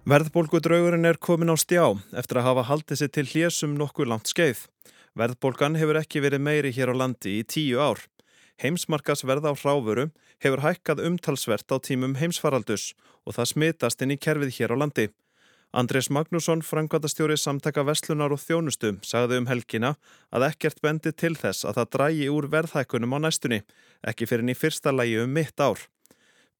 Verðbólgudraugurinn 0.03 1.07
er 1.07 1.15
komin 1.15 1.47
á 1.47 1.55
stjá 1.55 1.85
eftir 2.19 2.41
að 2.41 2.47
hafa 2.49 2.63
haldið 2.67 2.97
sér 2.99 3.11
til 3.15 3.23
hlésum 3.23 3.77
nokkuð 3.79 4.09
langt 4.11 4.27
skeið. 4.27 4.65
Verðbólgan 5.15 5.77
hefur 5.79 5.95
ekki 5.95 6.19
verið 6.25 6.43
meiri 6.43 6.73
hér 6.75 6.91
á 6.91 6.95
landi 6.99 7.37
í 7.39 7.45
tíu 7.47 7.79
ár. 7.79 8.01
Heimsmarkas 8.59 9.23
verð 9.23 9.47
á 9.47 9.55
hráfuru 9.55 10.09
hefur 10.43 10.63
hækkað 10.65 11.05
umtalsvert 11.07 11.71
á 11.71 11.79
tímum 11.79 12.17
heimsfaraldus 12.19 12.89
og 13.23 13.37
það 13.37 13.49
smitast 13.53 14.03
inn 14.03 14.11
í 14.11 14.19
kerfið 14.19 14.51
hér 14.57 14.75
á 14.75 14.81
landi. 14.83 15.07
Andrés 15.71 16.11
Magnússon, 16.11 16.67
frangvatastjóri 16.67 17.39
samtaka 17.39 17.87
Vestlunar 17.87 18.35
og 18.35 18.43
Þjónustu, 18.43 18.97
sagði 19.07 19.39
um 19.39 19.47
helgina 19.47 19.95
að 20.35 20.49
ekkert 20.51 20.83
bendi 20.83 21.15
til 21.15 21.37
þess 21.39 21.63
að 21.63 21.79
það 21.79 21.91
drægi 21.95 22.27
úr 22.27 22.51
verðhækkunum 22.51 23.15
á 23.15 23.19
næstunni, 23.23 23.63
ekki 24.03 24.27
fyrir 24.27 24.51
í 24.51 24.59
fyrsta 24.59 24.91
lægi 24.91 25.23
um 25.23 25.31
mitt 25.31 25.63
ár. 25.63 25.79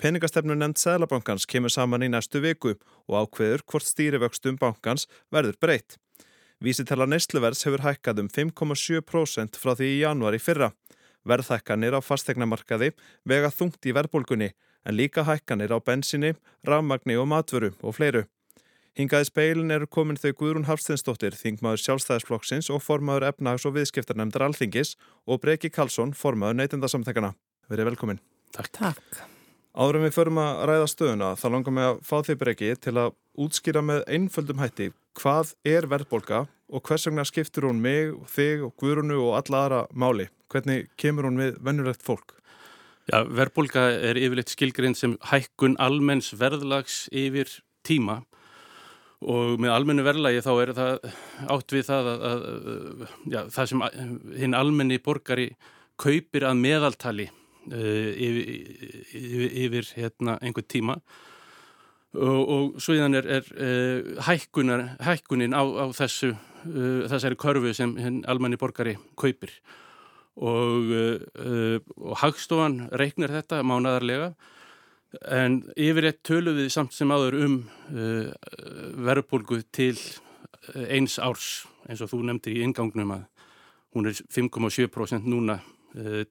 Peningastefnu 0.01 0.55
nefnd 0.57 0.81
Sælabankans 0.81 1.45
kemur 1.49 1.71
saman 1.71 2.03
í 2.03 2.09
næstu 2.11 2.41
viku 2.43 2.73
og 3.07 3.17
ákveður 3.23 3.63
hvort 3.69 3.87
stýrivöxtum 3.87 4.57
bankans 4.59 5.07
verður 5.31 5.59
breytt. 5.61 5.97
Vísitala 6.63 7.05
neysluverðs 7.09 7.65
hefur 7.67 7.83
hækkað 7.83 8.23
um 8.23 8.29
5,7% 8.31 9.59
frá 9.59 9.73
því 9.75 9.89
í 9.93 10.01
januari 10.03 10.39
fyrra. 10.39 10.71
Verðhækkanir 11.27 11.95
á 11.95 12.01
fastegnamarkaði 12.03 12.93
vega 13.27 13.51
þungt 13.51 13.83
í 13.87 13.95
verðbólgunni 13.95 14.53
en 14.83 14.97
líka 14.97 15.23
hækkanir 15.27 15.71
á 15.71 15.79
bensinni, 15.79 16.33
rafmagni 16.67 17.15
og 17.19 17.29
matvöru 17.31 17.73
og 17.81 17.95
fleiru. 17.99 18.23
Hingaði 18.93 19.25
speilin 19.31 19.73
eru 19.73 19.87
komin 19.89 20.19
þau 20.21 20.33
Guðrún 20.37 20.67
Hafsteinsdóttir, 20.67 21.33
þingmaður 21.33 21.81
sjálfstæðisflokksins 21.81 22.69
og 22.69 22.83
formaður 22.85 23.31
efnags- 23.31 23.65
og 23.65 23.73
viðskiptarnemndar 23.79 24.45
alþingis 24.45 24.93
og 25.25 25.41
Breki 25.41 25.73
Karlsson, 25.73 26.13
formaður 26.13 26.61
neytendasamtækana. 26.61 27.33
Verið 27.73 27.93
velkomin. 27.93 28.21
Takk. 28.53 28.69
Takk. 28.77 29.32
Áður 29.73 29.97
en 29.97 30.03
við 30.05 30.13
förum 30.13 30.37
að 30.37 30.59
ræða 30.69 30.89
stöðuna 30.91 31.27
þá 31.41 31.45
langar 31.49 31.73
mig 31.73 31.87
að 31.87 32.01
fá 32.05 32.17
því 32.21 32.33
breki 32.43 32.67
til 32.77 32.91
að 32.93 33.15
útskýra 33.41 33.81
með 33.81 34.03
einföldum 34.05 34.61
hætti 34.61 34.91
hvað 35.17 35.55
er 35.65 35.87
verðbólka 35.89 36.43
og 36.73 36.83
hvers 36.85 37.07
vegna 37.07 37.25
skiptur 37.25 37.65
hún 37.65 37.81
mig, 37.81 38.13
þig 38.29 38.67
og 38.67 38.75
Guðrunu 38.77 39.17
og 39.23 39.39
alla 39.39 39.63
aðra 39.63 39.81
máli? 39.97 40.27
Hvernig 40.53 40.91
kemur 41.01 41.25
hún 41.25 41.41
við 41.41 41.57
vennulegt 41.65 42.05
fólk? 42.05 42.35
Já, 43.09 43.25
verðbólka 43.25 43.87
er 43.97 44.21
yfirleitt 44.21 44.53
skilgrind 44.53 44.99
sem 44.99 45.17
hækkun 45.31 45.79
almenns 45.81 46.29
verðlags 46.37 47.07
yfir 47.09 47.49
tíma 47.81 48.21
og 49.25 49.57
með 49.57 49.73
almennu 49.73 50.05
verðlagi 50.05 50.45
þá 50.45 50.53
er 50.53 50.77
það 50.77 51.13
átt 51.57 51.73
við 51.73 51.87
það 51.89 52.13
að, 52.13 52.25
að, 52.29 53.05
já, 53.25 53.39
það 53.57 53.71
sem 53.71 53.87
hinn 54.37 54.57
almenni 54.57 55.01
borgari 55.01 55.53
kaupir 55.97 56.45
að 56.45 56.61
meðaltali 56.61 57.31
yfir, 57.71 58.41
yfir, 59.13 59.53
yfir 59.65 59.91
hérna, 59.97 60.37
einhver 60.41 60.65
tíma. 60.67 60.97
Og, 62.13 62.41
og 62.53 62.81
svoðan 62.83 63.17
er, 63.17 63.29
er 63.39 63.47
uh, 63.57 64.17
hækkunar, 64.27 64.83
hækkunin 65.01 65.55
á, 65.57 65.65
á 65.65 65.85
þessu, 65.97 66.33
uh, 66.35 67.05
þessari 67.09 67.39
körfu 67.41 67.73
sem 67.73 67.95
hinn 67.97 68.21
almenni 68.29 68.59
borgari 68.61 68.97
kaupir. 69.17 69.53
Og, 70.33 70.89
og 72.01 72.15
hagstofan 72.17 72.87
reiknar 72.97 73.29
þetta 73.29 73.59
mánadarlega 73.61 74.31
en 75.29 75.59
yfirleitt 75.77 76.23
tölum 76.25 76.57
við 76.57 76.71
samt 76.73 76.95
sem 76.97 77.11
áður 77.13 77.37
um 77.45 77.59
verðbólgu 79.05 79.59
til 79.69 79.93
eins 80.89 81.19
árs 81.21 81.67
eins 81.85 82.01
og 82.01 82.09
þú 82.15 82.23
nefndir 82.25 82.57
í 82.57 82.65
ingangnum 82.65 83.13
að 83.13 83.27
hún 83.93 84.09
er 84.09 84.17
5,7% 84.33 85.29
núna 85.29 85.59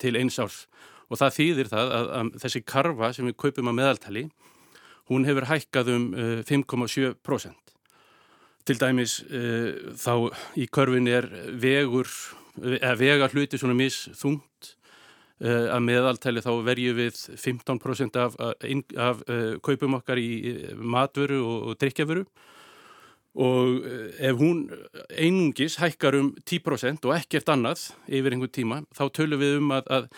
til 0.02 0.16
eins 0.18 0.40
árs 0.42 0.64
og 1.12 1.20
það 1.20 1.34
þýðir 1.36 1.70
það 1.72 1.94
að, 1.96 2.10
að 2.18 2.30
þessi 2.42 2.62
karfa 2.72 3.10
sem 3.12 3.28
við 3.28 3.38
kaupum 3.44 3.70
að 3.70 3.78
meðaltali 3.78 4.22
hún 5.10 5.26
hefur 5.28 5.48
hækkað 5.50 5.90
um 5.92 6.06
uh, 6.14 6.38
5,7%. 6.48 7.74
Til 8.62 8.78
dæmis 8.78 9.18
uh, 9.26 9.92
þá 9.98 10.14
í 10.56 10.68
körfin 10.72 11.10
er 11.10 11.28
vegur, 11.60 12.08
eða 12.62 12.94
vegar 13.00 13.34
hluti 13.34 13.60
svona 13.60 13.76
misþungt 13.76 14.72
uh, 15.42 15.68
að 15.74 15.84
meðaltali 15.90 16.44
þá 16.44 16.52
verju 16.64 16.96
við 17.02 17.20
15% 17.34 18.20
af, 18.22 18.38
af, 18.40 18.64
af 18.96 19.22
kaupum 19.66 19.98
okkar 20.00 20.22
í 20.22 20.32
matvöru 20.78 21.42
og, 21.42 21.68
og 21.72 21.82
drikkjaföru 21.82 22.24
og 23.32 23.86
ef 24.20 24.36
hún 24.36 24.66
einungis 25.08 25.78
hækkar 25.80 26.18
um 26.18 26.34
10% 26.44 27.06
og 27.08 27.14
ekkert 27.16 27.48
annað 27.48 27.86
yfir 28.04 28.34
einhvern 28.34 28.52
tíma 28.52 28.80
þá 28.92 29.06
tölum 29.08 29.40
við 29.40 29.56
um 29.56 29.72
að, 29.72 29.88
að 29.88 30.10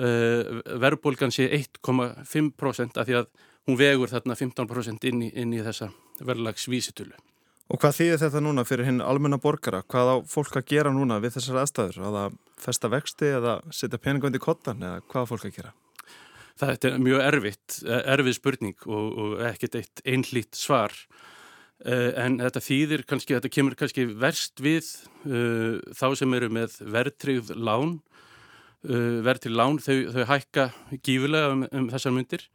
uh, 0.00 0.60
verðbólgan 0.80 1.34
sé 1.34 1.48
1,5% 1.60 3.00
af 3.00 3.08
því 3.08 3.18
að 3.20 3.32
hún 3.68 3.78
vegur 3.80 4.10
þarna 4.10 4.36
15% 4.38 5.10
inn 5.10 5.26
í, 5.26 5.32
inn 5.36 5.52
í 5.54 5.60
þessa 5.64 5.90
verðlagsvísitölu. 6.24 7.18
Og 7.70 7.78
hvað 7.78 8.00
þýðir 8.00 8.22
þetta 8.24 8.40
núna 8.42 8.64
fyrir 8.66 8.88
hinn 8.88 9.02
almenna 9.04 9.38
borgara? 9.38 9.84
Hvað 9.86 10.08
á 10.10 10.16
fólk 10.26 10.56
að 10.58 10.72
gera 10.72 10.90
núna 10.94 11.20
við 11.22 11.36
þessar 11.36 11.60
aðstæður? 11.62 12.00
Að 12.02 12.16
það 12.16 12.38
festa 12.64 12.90
vexti 12.90 13.28
eða 13.30 13.52
setja 13.70 14.00
peningandi 14.02 14.40
í 14.40 14.42
kottan 14.42 14.82
eða 14.82 15.04
hvað 15.06 15.28
á 15.28 15.30
fólk 15.30 15.46
að 15.46 15.54
gera? 15.60 15.72
Það 16.60 16.86
er 16.88 16.96
mjög 17.00 17.22
erfitt, 17.24 17.76
erfið 17.86 18.36
spurning 18.36 18.88
og, 18.90 19.06
og 19.22 19.44
ekkert 19.48 19.78
eitt 19.78 20.02
einlít 20.02 20.58
svar. 20.58 20.96
Uh, 21.80 22.10
en 22.20 22.36
þetta 22.42 22.60
þýðir 22.60 23.06
kannski, 23.08 23.38
þetta 23.38 23.52
kemur 23.54 23.76
kannski 23.78 24.04
verst 24.20 24.60
við 24.60 24.90
uh, 25.24 25.78
þá 25.96 26.10
sem 26.18 26.34
eru 26.36 26.50
með 26.52 26.74
verðtryggð 26.84 27.54
lán 27.56 27.94
uh, 28.88 29.20
verð 29.26 29.44
til 29.46 29.54
lán, 29.58 29.78
þau, 29.82 29.98
þau 30.14 30.24
hækka 30.30 30.70
gífulega 31.04 31.52
um, 31.54 31.66
um 31.72 31.90
þessar 31.92 32.14
myndir 32.16 32.46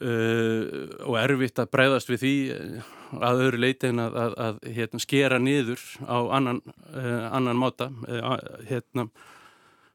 uh, 0.00 0.64
og 1.04 1.18
erfitt 1.20 1.60
að 1.62 1.70
breyðast 1.74 2.10
við 2.12 2.24
því 2.24 2.34
uh, 2.54 2.90
að 3.30 3.44
öðru 3.46 3.62
leiti 3.62 3.90
en 3.92 4.02
að, 4.04 4.18
að, 4.24 4.34
að 4.46 4.58
hérna, 4.78 5.02
skera 5.02 5.38
niður 5.42 5.84
á 6.06 6.18
annan, 6.38 6.60
uh, 6.90 7.28
annan 7.30 7.60
máta. 7.60 7.90
Uh, 8.08 8.34
hérna, 8.70 9.08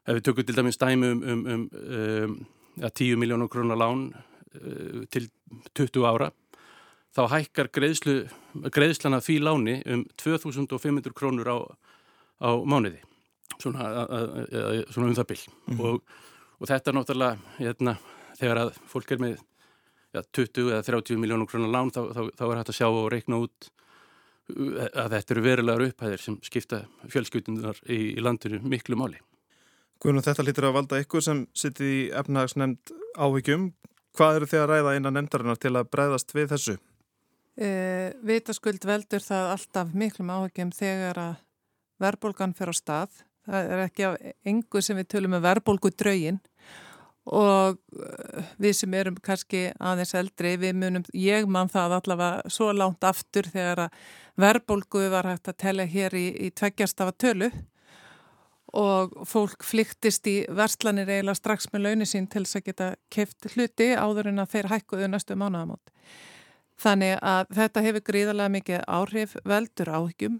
ef 0.06 0.18
við 0.18 0.26
tökum 0.28 0.48
til 0.48 0.56
dæmis 0.56 0.80
dæmi 0.80 1.14
um, 1.14 1.22
um, 1.22 1.46
um, 1.46 1.68
um 2.00 2.40
ja, 2.80 2.88
10 2.90 3.18
miljónur 3.20 3.50
krónar 3.52 3.78
lán 3.78 4.10
uh, 4.54 5.02
til 5.10 5.28
20 5.74 6.06
ára 6.06 6.30
þá 7.16 7.22
hækkar 7.32 7.70
greiðslu, 7.74 8.16
greiðslana 8.70 9.20
því 9.24 9.38
láni 9.42 9.76
um 9.90 10.04
2500 10.20 11.14
krónur 11.16 11.50
á, 11.50 11.58
á 12.38 12.50
mánuði 12.62 13.02
svona, 13.58 14.06
svona 14.90 15.10
um 15.10 15.14
það 15.18 15.30
byll 15.32 15.44
mm 15.48 15.76
-hmm. 15.76 15.84
og, 15.86 16.02
og 16.60 16.68
þetta 16.68 16.90
er 16.90 16.96
náttúrulega 16.96 17.38
hérna, 17.58 17.96
þegar 18.38 18.58
að 18.64 18.74
fólk 18.86 19.12
er 19.12 19.18
með 19.18 19.38
ja, 20.14 20.22
20 20.22 20.70
eða 20.70 20.82
30 20.86 21.20
miljónum 21.20 21.48
krónar 21.48 21.72
lán 21.72 21.92
þá, 21.94 22.02
þá, 22.14 22.22
þá 22.38 22.44
er 22.46 22.60
hægt 22.60 22.72
að 22.72 22.78
sjá 22.78 22.88
og 22.88 23.08
reikna 23.12 23.40
út 23.44 23.70
uh, 23.70 24.86
að 25.04 25.16
þetta 25.16 25.34
eru 25.34 25.44
verulegar 25.46 25.86
upphæðir 25.88 26.24
sem 26.24 26.38
skipta 26.46 26.84
fjölskyldunar 27.08 27.82
í, 27.86 28.16
í 28.16 28.20
landinu 28.24 28.60
miklu 28.62 28.98
máli. 28.98 29.20
Guðnum 30.00 30.24
þetta 30.24 30.46
lítur 30.46 30.70
að 30.70 30.78
valda 30.78 31.00
ykkur 31.02 31.24
sem 31.24 31.44
sitt 31.54 31.80
í 31.84 32.08
efnahagsnefnd 32.16 32.94
áhyggjum. 33.20 33.72
Hvað 34.16 34.38
eru 34.38 34.48
þið 34.50 34.62
að 34.62 34.70
ræða 34.70 34.94
innan 34.96 35.16
nefndarinnar 35.18 35.60
til 35.60 35.74
að 35.76 35.90
breyðast 35.92 36.32
við 36.34 36.54
þessu? 36.54 36.78
Uh, 37.60 38.08
vitaskuld 38.24 38.86
veldur 38.88 39.22
það 39.22 39.54
alltaf 39.54 39.92
miklum 39.92 40.32
áhyggjum 40.32 40.70
þegar 40.72 41.20
að 41.20 41.34
verðbólgan 42.00 42.54
fyrir 42.56 42.72
á 42.72 42.80
stað 42.80 43.18
það 43.48 43.74
er 43.74 43.82
ekki 43.86 44.06
af 44.08 44.16
engu 44.52 44.82
sem 44.84 44.98
við 45.00 45.10
tölum 45.14 45.36
um 45.38 45.44
verðbólgu 45.44 45.92
draugin 45.96 46.40
og 47.30 47.76
uh, 47.76 48.44
við 48.60 48.76
sem 48.80 48.94
erum 48.96 49.18
kannski 49.22 49.68
aðeins 49.78 50.14
eldri, 50.18 50.56
við 50.58 50.78
munum, 50.80 51.04
ég 51.14 51.48
mann 51.48 51.70
það 51.70 51.98
allavega 52.00 52.52
svo 52.52 52.70
lánt 52.74 53.04
aftur 53.04 53.48
þegar 53.52 53.86
að 53.86 53.98
verðbólgu 54.40 55.04
var 55.12 55.28
hægt 55.28 55.52
að 55.52 55.60
tella 55.60 55.86
hér 55.86 56.16
í, 56.16 56.26
í 56.46 56.50
tveggjastafa 56.56 57.14
tölu 57.20 57.50
og 58.76 59.14
fólk 59.26 59.64
flyktist 59.66 60.26
í 60.30 60.36
verslanir 60.54 61.08
eiginlega 61.10 61.38
strax 61.38 61.70
með 61.72 61.88
launi 61.88 62.06
sín 62.06 62.28
til 62.30 62.44
þess 62.44 62.60
að 62.60 62.66
geta 62.68 62.90
keft 63.10 63.48
hluti 63.54 63.88
áður 63.98 64.30
en 64.30 64.42
að 64.42 64.52
þeir 64.54 64.68
hækkuðu 64.70 65.08
næstu 65.10 65.36
mánuðamót. 65.38 65.90
Þannig 66.80 67.18
að 67.20 67.50
þetta 67.58 67.82
hefur 67.84 68.04
gríðarlega 68.06 68.54
mikið 68.54 68.84
áhrif 68.88 69.34
veldur 69.44 69.90
áhyggjum 69.90 70.38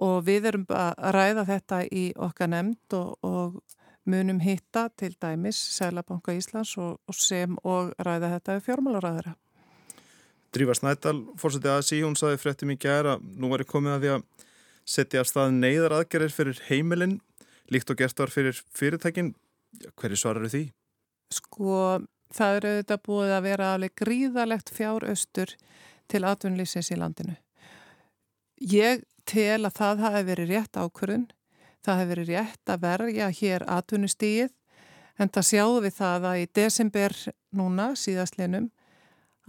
og 0.00 0.24
við 0.26 0.48
erum 0.52 0.66
að 0.72 1.00
ræða 1.16 1.44
þetta 1.48 1.82
í 1.92 2.04
okkar 2.16 2.52
nefnd 2.52 2.96
og, 2.96 3.16
og 3.22 3.60
munum 4.08 4.40
hitta 4.42 4.88
til 4.98 5.14
dæmis 5.20 5.58
Sælabanka 5.76 6.34
Íslands 6.34 6.74
og, 6.80 6.98
og 7.06 7.16
sem 7.16 7.56
og 7.62 7.92
ræða 8.02 8.32
þetta 8.36 8.56
við 8.58 8.68
fjármálaræðara. 8.68 9.34
Drífa 10.52 10.76
Snædal, 10.76 11.18
fórsetið 11.40 11.72
að 11.72 11.84
sí, 11.88 12.00
hún 12.04 12.16
saði 12.18 12.40
frétti 12.40 12.68
mikið 12.68 12.90
er 12.92 13.10
að 13.14 13.28
nú 13.40 13.48
var 13.52 13.62
ég 13.64 13.70
komið 13.70 13.94
að 13.94 14.02
því 14.02 14.10
að 14.16 14.48
setja 14.92 15.22
af 15.22 15.30
stað 15.30 15.54
neyðar 15.56 15.94
aðgerðir 15.96 16.34
fyrir 16.34 16.58
heimilinn, 16.66 17.20
líkt 17.72 17.92
og 17.92 18.00
gert 18.00 18.18
var 18.20 18.32
fyrir 18.32 18.58
fyrirtækin. 18.76 19.32
Hverju 19.96 20.18
svarar 20.20 20.50
því? 20.52 20.66
Sko, 21.32 22.02
það 22.36 22.58
eru 22.58 22.72
auðvitað 22.72 23.04
búið 23.06 23.32
að 23.32 23.46
vera 23.46 23.70
alveg 23.76 23.94
gríðalegt 24.02 24.74
fjáraustur 24.76 25.54
til 26.12 26.22
atvinnlýsins 26.28 26.92
í 26.92 26.98
landinu. 27.00 27.38
Ég 28.60 29.06
tel 29.28 29.62
að 29.66 29.76
það 29.78 30.02
hafi 30.06 30.22
verið 30.28 30.52
rétt 30.52 30.78
ákvörðun, 30.78 31.28
það 31.82 31.98
hafi 32.00 32.10
verið 32.12 32.32
rétt 32.32 32.72
að 32.72 32.84
verja 32.86 33.30
hér 33.40 33.64
atvinnustíið 33.76 34.50
en 35.20 35.32
það 35.32 35.48
sjáðu 35.50 35.82
við 35.86 35.96
það 35.98 36.28
að 36.30 36.40
í 36.42 36.48
desember 36.58 37.16
núna 37.52 37.92
síðastlinum 37.98 38.70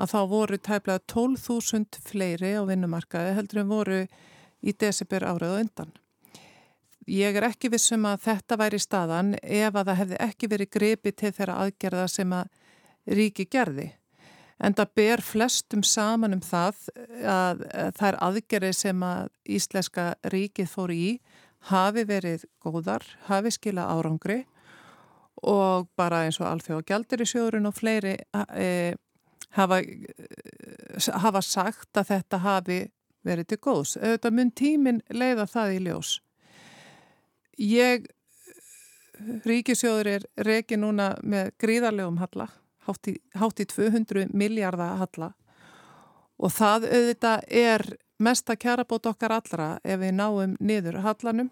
að 0.01 0.13
þá 0.13 0.19
voru 0.29 0.57
tæplega 0.57 1.03
12.000 1.13 2.01
fleiri 2.07 2.53
á 2.57 2.61
vinnumarkaði 2.67 3.35
heldur 3.37 3.61
en 3.61 3.71
voru 3.71 3.99
í 4.63 4.73
desember 4.79 5.25
árið 5.27 5.53
og 5.53 5.61
undan. 5.63 5.91
Ég 7.09 7.35
er 7.35 7.49
ekki 7.49 7.69
vissum 7.73 8.05
að 8.07 8.21
þetta 8.29 8.57
væri 8.59 8.79
staðan 8.79 9.33
ef 9.43 9.75
að 9.75 9.89
það 9.89 9.99
hefði 10.01 10.19
ekki 10.23 10.49
verið 10.53 10.69
grepi 10.71 11.11
til 11.11 11.33
þeirra 11.35 11.57
aðgerða 11.65 12.05
sem 12.07 12.35
að 12.37 13.17
ríki 13.19 13.45
gerði. 13.51 13.89
En 14.59 14.75
það 14.77 14.91
ber 14.95 15.23
flestum 15.25 15.83
saman 15.83 16.35
um 16.35 16.43
það 16.43 16.83
að 17.25 17.63
það 17.97 18.07
er 18.09 18.19
aðgerði 18.27 18.73
sem 18.77 19.05
að 19.07 19.31
Íslenska 19.49 20.05
ríkið 20.33 20.69
fór 20.69 20.93
í 20.93 21.07
hafi 21.71 22.03
verið 22.07 22.45
góðar, 22.63 23.05
hafi 23.29 23.53
skila 23.55 23.87
árangri 23.93 24.43
og 25.43 25.89
bara 25.97 26.23
eins 26.25 26.39
og 26.41 26.47
alþjóð 26.49 26.83
gældir 26.87 27.23
í 27.23 27.27
sjóðurinn 27.27 27.67
og 27.67 27.75
fleiri 27.75 28.13
e, 28.55 28.95
hafa, 29.57 29.79
hafa 31.23 31.41
sagt 31.43 31.99
að 31.99 32.11
þetta 32.13 32.41
hafi 32.43 32.79
verið 33.23 33.49
til 33.51 33.59
góðs. 33.63 33.95
Auðvitað 33.97 34.35
mun 34.37 34.51
tímin 34.51 35.01
leiða 35.11 35.47
það 35.47 35.75
í 35.77 35.79
ljós. 35.87 36.17
Ég, 37.63 38.07
ríkisjóður 39.47 40.09
er 40.17 40.27
reiki 40.47 40.79
núna 40.79 41.13
með 41.23 41.53
gríðarlegum 41.61 42.19
halla, 42.23 42.49
hátt 42.87 43.09
í, 43.11 43.17
hátt 43.39 43.63
í 43.63 43.67
200 43.69 44.33
miljardar 44.33 44.99
halla 45.01 45.33
og 46.37 46.53
það 46.53 46.87
auðvitað 46.89 47.43
er 47.47 47.85
mesta 48.23 48.55
kjarabót 48.59 49.09
okkar 49.11 49.35
allra 49.37 49.67
ef 49.83 49.99
við 50.01 50.15
náum 50.17 50.55
niður 50.59 51.01
hallanum 51.05 51.51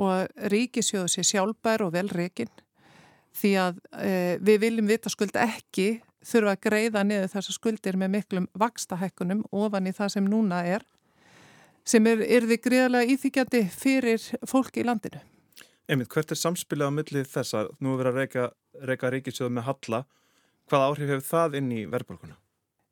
og 0.00 0.30
ríkisjóður 0.52 1.12
sé 1.12 1.24
sjálfbær 1.26 1.86
og 1.86 1.94
vel 1.96 2.08
reikin 2.12 2.50
því 3.36 3.52
að 3.62 3.80
e, 3.94 4.12
við 4.42 4.62
viljum 4.64 4.90
vita 4.90 5.10
skuld 5.12 5.36
ekki 5.38 6.00
þurfa 6.26 6.54
að 6.54 6.62
greiða 6.66 7.04
niður 7.06 7.32
þessar 7.32 7.56
skuldir 7.56 7.98
með 8.00 8.14
miklum 8.16 8.48
vakstahækkunum 8.58 9.44
ofan 9.50 9.88
í 9.88 9.94
það 9.96 10.14
sem 10.16 10.28
núna 10.28 10.62
er 10.68 10.84
sem 11.86 12.06
er, 12.06 12.22
er 12.22 12.46
þið 12.48 12.62
greiðlega 12.66 13.14
íþykjandi 13.14 13.62
fyrir 13.72 14.24
fólki 14.46 14.82
í 14.82 14.86
landinu. 14.86 15.22
Einmitt, 15.90 16.10
hvert 16.12 16.30
er 16.30 16.38
samspilið 16.38 16.90
á 16.92 16.92
millið 16.94 17.30
þess 17.32 17.56
að 17.56 17.70
nú 17.82 17.94
er 17.94 18.02
verið 18.02 18.10
að 18.12 18.20
reyka, 18.20 18.44
reyka 18.86 19.10
ríkisjóðu 19.14 19.54
með 19.56 19.66
halla? 19.70 20.02
Hvað 20.70 20.86
áhrif 20.86 21.10
hefur 21.10 21.26
það 21.26 21.56
inn 21.60 21.72
í 21.74 21.80
verðbólkuna? 21.90 22.36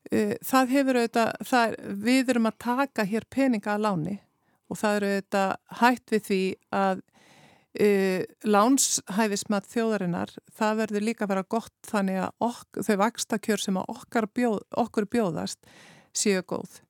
Það 0.08 0.72
hefur 0.72 0.98
auðvitað, 0.98 1.30
það 1.50 1.66
er, 1.68 1.76
við 2.08 2.32
erum 2.32 2.48
að 2.48 2.58
taka 2.64 3.04
hér 3.04 3.26
peninga 3.28 3.74
að 3.74 3.84
láni 3.84 4.16
og 4.68 4.80
það 4.80 4.96
eru 4.98 5.10
auðvitað 5.12 5.52
hætt 5.80 6.12
við 6.14 6.24
því 6.28 6.40
að 6.78 7.02
uh, 7.78 8.22
lánshæfismat 8.48 9.68
þjóðarinnar, 9.68 10.34
það 10.56 10.82
verður 10.82 11.06
líka 11.08 11.26
að 11.26 11.32
vera 11.34 11.46
gott 11.56 11.90
þannig 11.90 12.20
að 12.24 12.46
ok, 12.48 12.82
þau 12.86 12.96
vakstakjör 13.04 13.64
sem 13.64 13.80
bjóð, 14.34 14.60
okkur 14.84 15.08
bjóðast 15.12 15.72
séu 16.16 16.42
góð. 16.42 16.80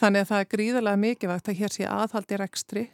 Þannig 0.00 0.24
að 0.24 0.32
það 0.32 0.42
er 0.42 0.50
gríðarlega 0.56 1.02
mikilvægt 1.02 1.48
að 1.48 1.60
hér 1.60 1.72
sé 1.74 1.86
aðhaldi 1.86 2.40
rekstri, 2.40 2.84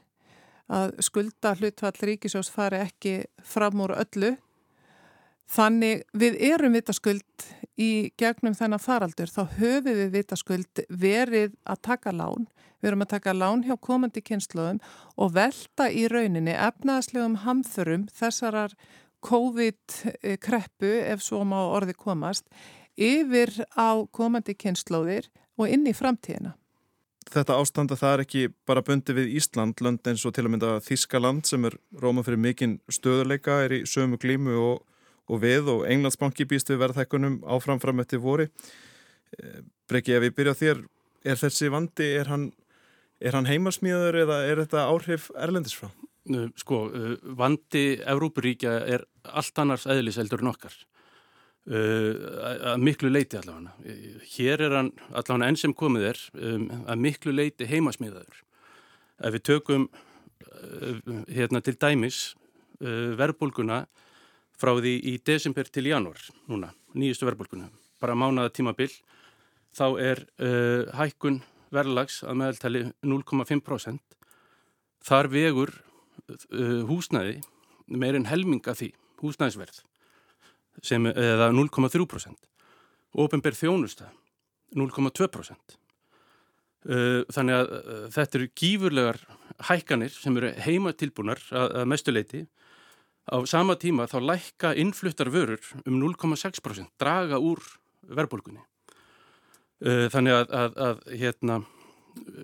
að 0.68 0.98
skulda 1.00 1.54
hlutfall 1.56 1.96
ríkisjós 2.04 2.50
fari 2.52 2.82
ekki 2.84 3.22
fram 3.40 3.80
úr 3.80 3.94
öllu. 3.96 4.34
Þannig 5.48 6.04
við 6.12 6.36
erum 6.50 6.76
vitaskuld 6.76 7.46
í 7.80 8.10
gegnum 8.20 8.56
þennan 8.58 8.82
faraldur, 8.82 9.30
þá 9.32 9.42
höfum 9.56 9.96
við 10.02 10.10
vitaskuld 10.12 10.82
verið 10.88 11.54
að 11.64 11.82
taka 11.88 12.12
lán. 12.12 12.48
Við 12.78 12.90
erum 12.90 13.04
að 13.06 13.12
taka 13.14 13.34
lán 13.34 13.64
hjá 13.66 13.74
komandi 13.80 14.22
kynsluðum 14.22 14.82
og 15.16 15.32
velta 15.34 15.88
í 15.90 16.04
rauninni 16.10 16.54
efnaðslegum 16.54 17.40
hamþurum 17.46 18.06
þessarar 18.14 18.76
COVID-kreppu, 19.24 20.92
ef 21.10 21.24
svo 21.24 21.42
má 21.48 21.58
orði 21.64 21.96
komast, 21.98 22.46
yfir 22.94 23.50
á 23.74 24.04
komandi 24.14 24.54
kynsluðir 24.54 25.26
og 25.58 25.72
inn 25.72 25.88
í 25.90 25.96
framtíðina 25.96 26.54
þetta 27.32 27.58
ástand 27.60 27.92
að 27.92 28.00
það 28.02 28.14
er 28.14 28.22
ekki 28.24 28.42
bara 28.68 28.84
bundi 28.84 29.14
við 29.16 29.32
Ísland, 29.38 29.80
lönd 29.84 30.06
eins 30.08 30.24
og 30.26 30.34
til 30.36 30.46
að 30.46 30.52
mynda 30.54 30.76
Þískaland 30.84 31.48
sem 31.48 31.66
er 31.68 31.76
róma 32.00 32.24
fyrir 32.26 32.40
mikinn 32.40 32.78
stöðuleika, 32.92 33.60
er 33.66 33.78
í 33.78 33.82
sömu 33.88 34.18
glímu 34.20 34.56
og, 34.62 34.84
og 35.28 35.42
við 35.44 35.70
og 35.72 35.84
Englandsbanki 35.88 36.46
býst 36.48 36.70
við 36.72 36.82
verðhækkunum 36.84 37.40
áframfram 37.44 38.00
eftir 38.02 38.22
vori. 38.24 38.48
Eh, 39.36 39.60
Breki, 39.88 40.16
ef 40.16 40.28
ég 40.28 40.36
byrja 40.36 40.56
þér, 40.56 40.82
er 41.24 41.40
þessi 41.40 41.70
vandi, 41.72 42.10
er 42.20 42.32
hann, 42.32 42.50
hann 43.22 43.48
heimasmíður 43.48 44.22
eða 44.24 44.42
er 44.48 44.62
þetta 44.64 44.88
áhrif 44.88 45.30
erlendis 45.36 45.76
frá? 45.76 45.90
Sko, 46.60 46.88
eh, 46.92 47.16
vandi 47.36 47.86
Evrópuríkja 48.04 48.78
er 48.86 49.04
allt 49.24 49.58
annars 49.58 49.86
eðlis 49.88 50.20
eldur 50.20 50.44
en 50.44 50.52
okkar. 50.52 50.76
Uh, 51.68 52.14
að 52.72 52.78
miklu 52.80 53.10
leiti 53.12 53.36
allavega 53.36 53.74
hér 54.32 54.62
er 54.64 54.72
hann 54.72 54.86
allavega 55.12 55.50
enn 55.50 55.58
sem 55.60 55.74
komið 55.76 56.06
er 56.14 56.20
um, 56.40 56.62
að 56.88 57.02
miklu 57.04 57.34
leiti 57.34 57.66
heimasmiðaður 57.68 58.38
ef 59.20 59.34
við 59.34 59.44
tökum 59.50 59.84
uh, 59.90 60.94
hérna 61.28 61.60
til 61.60 61.74
dæmis 61.76 62.22
uh, 62.80 63.12
verðbólguna 63.20 63.82
frá 64.58 64.72
því 64.78 64.94
í 65.10 65.16
desember 65.24 65.68
til 65.70 65.86
janúar 65.90 66.20
núna, 66.50 66.72
nýjustu 66.94 67.28
verðbólguna 67.28 67.70
bara 68.02 68.16
mánaða 68.18 68.54
tímabill 68.54 68.92
þá 69.74 69.86
er 70.02 70.24
uh, 70.42 70.88
hækkun 70.98 71.42
verðlags 71.74 72.22
að 72.24 72.40
meðaltali 72.40 72.84
0,5% 73.04 74.18
þar 75.08 75.30
vegur 75.32 75.74
uh, 75.74 76.82
húsnæði 76.88 77.38
meirinn 77.88 78.28
helminga 78.28 78.74
því 78.76 78.92
húsnæðisverð 79.22 79.82
sem 80.84 81.06
eða 81.10 81.50
0,3%. 81.50 82.36
Openberg 83.18 83.56
þjónusta 83.58 84.12
0,2%. 84.78 85.76
Þannig 87.34 87.56
að 87.56 87.72
þetta 88.14 88.38
eru 88.38 88.50
gífurlegar 88.56 89.18
hækkanir 89.68 90.12
sem 90.14 90.36
eru 90.38 90.52
heima 90.62 90.92
tilbúnar 90.96 91.40
að, 91.50 91.72
að 91.80 91.88
mestuleiti. 91.90 92.42
Á 93.28 93.38
sama 93.44 93.76
tíma 93.76 94.08
þá 94.08 94.18
lækka 94.24 94.72
innfluttar 94.80 95.30
vörur 95.32 95.60
um 95.84 95.98
0,6%, 96.00 96.88
draga 97.00 97.40
úr 97.40 97.60
verðbólkunni. 98.08 98.62
Þannig 99.84 100.34
að, 100.34 100.54
að, 100.58 100.78
að 100.86 101.02
hérna, 101.20 101.58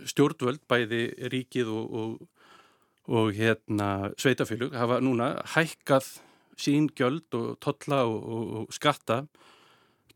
stjórnvöld, 0.07 0.61
bæði 0.70 1.03
ríkið 1.33 1.73
og, 1.73 1.97
og, 1.99 2.53
og 3.11 3.33
hérna, 3.35 3.88
sveitafélug 4.20 4.77
hafa 4.77 5.01
núna 5.03 5.33
hækkað 5.57 6.12
sín 6.61 6.88
gjöld 6.97 7.35
og 7.35 7.59
totla 7.62 8.05
og, 8.07 8.29
og, 8.31 8.75
skatta 8.75 9.25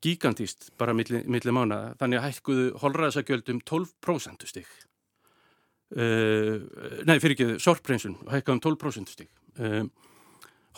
gigantíst 0.05 0.71
bara 0.79 0.95
milli, 0.95 1.25
milli 1.27 1.55
mánu 1.55 1.79
þannig 1.99 2.21
að 2.21 2.27
hækkuðu 2.29 2.67
holræðsagjöld 2.83 3.51
um 3.55 3.63
12% 3.67 4.47
stík 4.47 4.69
uh, 5.99 6.59
nei 7.09 7.17
fyrir 7.19 7.35
ekki 7.35 7.49
sorpreinsun 7.63 8.19
hækkaðum 8.31 8.63
12% 8.63 9.15
stík 9.17 9.33
uh, 9.59 9.83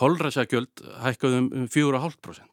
holræðsagjöld 0.01 0.83
hækkaðum 1.05 1.51
um 1.57 1.69
4,5% 1.71 2.47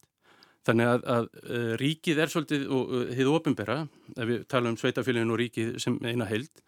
þannig 0.68 0.92
að, 0.92 1.06
að 1.16 1.28
uh, 1.44 1.74
ríkið 1.80 2.22
er 2.24 2.32
svolítið 2.32 2.66
og 2.76 2.94
þið 3.16 3.28
uh, 3.30 3.36
ofinbera 3.38 3.78
ef 4.16 4.30
við 4.30 4.46
tala 4.52 4.72
um 4.72 4.80
sveitafélagin 4.80 5.34
og 5.34 5.42
ríkið 5.42 5.76
sem 5.84 5.98
eina 6.04 6.28
heild 6.28 6.64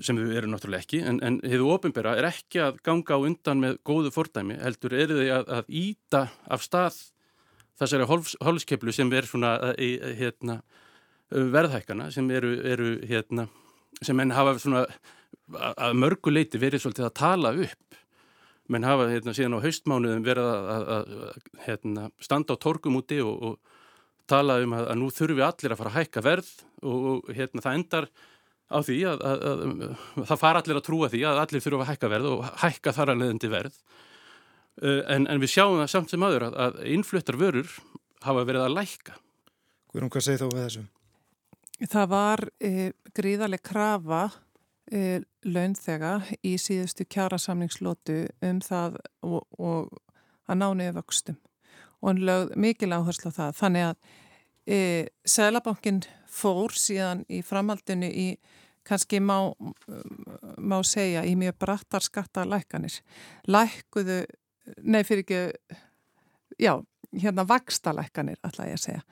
sem 0.00 0.16
við 0.16 0.38
erum 0.38 0.54
náttúrulega 0.54 0.84
ekki, 0.86 1.00
en, 1.04 1.18
en 1.26 1.38
hefur 1.44 1.74
ofinbera 1.74 2.14
er 2.16 2.28
ekki 2.30 2.62
að 2.62 2.78
ganga 2.86 3.18
á 3.18 3.24
undan 3.26 3.60
með 3.60 3.80
góðu 3.84 4.12
fordæmi, 4.14 4.56
heldur 4.62 4.94
eru 4.96 5.18
þau 5.18 5.32
að, 5.34 5.50
að 5.58 5.72
íta 5.80 6.22
af 6.48 6.64
stað 6.64 7.00
þessari 7.80 8.06
hólskeplu 8.44 8.94
sem 8.94 9.10
er 9.16 9.28
svona 9.28 9.54
í 9.80 9.90
hérna, 10.20 10.60
verðhækana 11.30 12.10
sem 12.14 12.28
eru, 12.32 12.54
eru 12.66 12.92
hérna, 13.08 13.48
sem 14.00 14.20
enn 14.22 14.34
hafa 14.36 14.56
svona 14.62 14.84
að 15.58 15.96
mörguleiti 15.98 16.60
verið 16.62 16.84
svolítið 16.84 17.08
að 17.08 17.16
tala 17.18 17.54
upp 17.66 18.00
menn 18.70 18.86
hafa 18.86 19.08
hérna, 19.10 19.34
síðan 19.36 19.58
á 19.58 19.64
haustmánuðum 19.64 20.26
verið 20.26 20.48
að, 20.48 20.68
að, 20.74 20.90
að 20.96 21.62
hérna, 21.66 22.08
standa 22.22 22.56
á 22.56 22.62
torkum 22.62 22.98
úti 23.00 23.20
og, 23.24 23.46
og 23.50 23.80
tala 24.30 24.60
um 24.62 24.74
að, 24.76 24.90
að 24.92 25.00
nú 25.00 25.08
þurfi 25.14 25.44
allir 25.46 25.74
að 25.74 25.80
fara 25.80 25.92
að 25.92 25.98
hækka 25.98 26.24
verð 26.26 26.52
og, 26.82 27.08
og 27.12 27.32
hérna, 27.34 27.64
það 27.64 27.78
endar 27.80 28.10
á 28.70 28.78
því 28.86 28.98
að, 29.10 29.24
að, 29.26 29.42
að, 29.50 29.64
að 30.22 30.28
það 30.30 30.42
fara 30.44 30.62
allir 30.62 30.78
að 30.78 30.86
trúa 30.86 31.10
því 31.10 31.24
að 31.26 31.40
allir 31.44 31.64
þurfa 31.64 31.86
að 31.86 31.90
hækka 31.90 32.12
verð 32.12 32.30
og 32.30 32.44
hækka 32.62 32.94
þar 32.94 33.12
að 33.12 33.24
leðandi 33.24 33.50
verð 33.50 33.80
uh, 34.84 35.02
en, 35.16 35.26
en 35.26 35.42
við 35.42 35.54
sjáum 35.56 35.80
það 35.80 35.90
samt 35.94 36.14
sem 36.14 36.26
aður 36.28 36.46
að 36.50 36.78
innfluttar 36.94 37.40
vörur 37.40 37.74
hafa 38.24 38.46
verið 38.46 38.66
að 38.66 38.76
lækka. 38.76 39.18
Guðrum, 39.90 40.12
hvað 40.12 40.26
segir 40.26 40.42
þá 40.42 40.48
við 40.54 40.64
þessum? 40.66 40.88
Það 41.90 42.08
var 42.10 42.42
e, 42.60 42.70
gríðarlega 43.16 43.64
krafa 43.64 44.22
launþega 45.46 46.14
í 46.42 46.56
síðustu 46.58 47.04
kjærasamningslótu 47.06 48.24
um 48.42 48.58
það 48.64 48.96
og, 49.22 49.44
og 49.58 49.92
að 50.50 50.58
nániðu 50.62 50.96
vöxtum 50.96 51.38
og 52.00 52.08
hann 52.08 52.24
lögð 52.26 52.56
mikil 52.58 52.90
áherslu 52.96 53.30
á 53.30 53.38
það 53.38 53.58
þannig 53.60 53.86
að 53.90 54.00
E, 54.70 55.08
Sælabankin 55.26 56.02
fór 56.30 56.74
síðan 56.76 57.24
í 57.32 57.40
framhaldinu 57.42 58.06
í 58.06 58.26
kannski 58.86 59.20
má, 59.22 59.52
má 60.58 60.78
segja 60.86 61.24
í 61.26 61.34
mjög 61.38 61.58
brattar 61.60 62.04
skattalækkanir. 62.04 63.00
Lækkuðu, 63.50 64.22
nei 64.86 65.02
fyrir 65.06 65.24
ekki, 65.24 65.40
já, 66.60 66.76
hérna 67.10 67.46
vakstalækkanir 67.48 68.38
ætla 68.46 68.68
ég 68.70 68.78
að 68.78 68.84
segja 68.84 69.02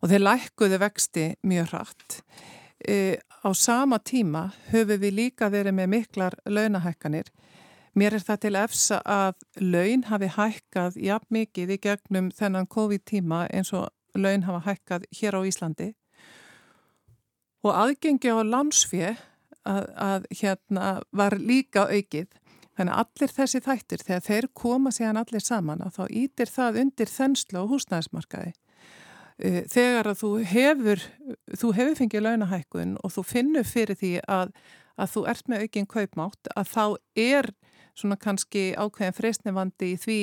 og 0.00 0.10
þeir 0.10 0.24
lækkuðu 0.24 0.82
vexti 0.82 1.28
mjög 1.46 1.70
hratt. 1.72 2.20
E, 2.88 3.18
á 3.44 3.50
sama 3.56 3.98
tíma 3.98 4.50
höfum 4.72 5.00
við 5.00 5.16
líka 5.16 5.48
verið 5.52 5.76
með 5.78 5.90
miklar 5.94 6.36
launahækkanir. 6.44 7.30
Mér 7.94 8.16
er 8.18 8.24
það 8.26 8.40
til 8.42 8.56
efsa 8.58 9.00
að 9.06 9.34
laun 9.60 10.02
hafi 10.10 10.28
hækkað 10.36 10.96
jafn 10.98 11.36
mikið 11.36 11.76
í 11.76 11.80
gegnum 11.80 12.30
þennan 12.34 12.66
COVID-tíma 12.66 13.46
eins 13.54 13.72
og 13.72 13.88
laun 14.18 14.44
hafa 14.48 14.64
hækkað 14.66 15.06
hér 15.14 15.38
á 15.38 15.40
Íslandi 15.46 15.92
og 17.64 17.72
aðgengi 17.72 18.28
á 18.28 18.44
landsfið 18.44 19.20
að, 19.64 19.86
að 19.96 20.26
hérna 20.40 20.88
var 21.16 21.38
líka 21.40 21.86
aukið. 21.88 22.28
Þannig 22.74 22.92
að 22.92 23.00
allir 23.04 23.32
þessi 23.36 23.60
þættir, 23.62 24.02
þegar 24.02 24.24
þeir 24.26 24.46
koma 24.58 24.90
síðan 24.92 25.20
allir 25.20 25.42
saman, 25.44 25.84
þá 25.94 26.04
ítir 26.10 26.50
það 26.50 26.80
undir 26.82 27.10
þenslu 27.10 27.62
á 27.62 27.70
húsnæðismarkaði. 27.70 28.52
Þegar 29.42 30.06
að 30.12 30.20
þú 30.20 30.30
hefur, 30.46 31.00
þú 31.58 31.70
hefur 31.74 31.96
fengið 31.98 32.22
launahækkun 32.22 32.98
og 33.02 33.14
þú 33.16 33.24
finnur 33.26 33.66
fyrir 33.66 33.98
því 33.98 34.12
að, 34.30 34.52
að 34.94 35.10
þú 35.10 35.22
ert 35.32 35.48
með 35.50 35.64
aukinn 35.64 35.88
kaupmátt, 35.90 36.50
að 36.54 36.70
þá 36.70 36.84
er 37.18 37.50
svona 37.98 38.18
kannski 38.20 38.62
ákveðin 38.78 39.16
freysnivandi 39.16 39.90
í 39.94 39.98
því 39.98 40.20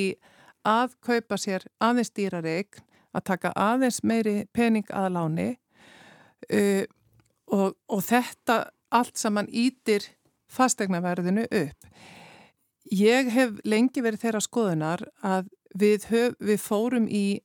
að 0.67 0.95
kaupa 1.03 1.39
sér 1.41 1.65
aðeins 1.83 2.13
dýrari 2.15 2.55
eign, 2.61 2.81
að 3.11 3.27
taka 3.27 3.51
aðeins 3.59 3.99
meiri 4.07 4.45
pening 4.55 4.87
að 4.95 5.09
láni 5.17 5.49
uh, 6.47 6.83
og, 7.51 7.75
og 7.91 8.03
þetta 8.07 8.61
allt 8.91 9.19
saman 9.19 9.49
ítir 9.51 10.07
fastegnaverðinu 10.51 11.47
upp. 11.51 11.87
Ég 12.91 13.27
hef 13.31 13.59
lengi 13.67 14.03
verið 14.03 14.23
þeirra 14.23 14.43
skoðunar 14.43 15.03
að 15.23 15.51
við, 15.75 16.07
höf, 16.11 16.35
við 16.39 16.63
fórum 16.63 17.07
í 17.07 17.41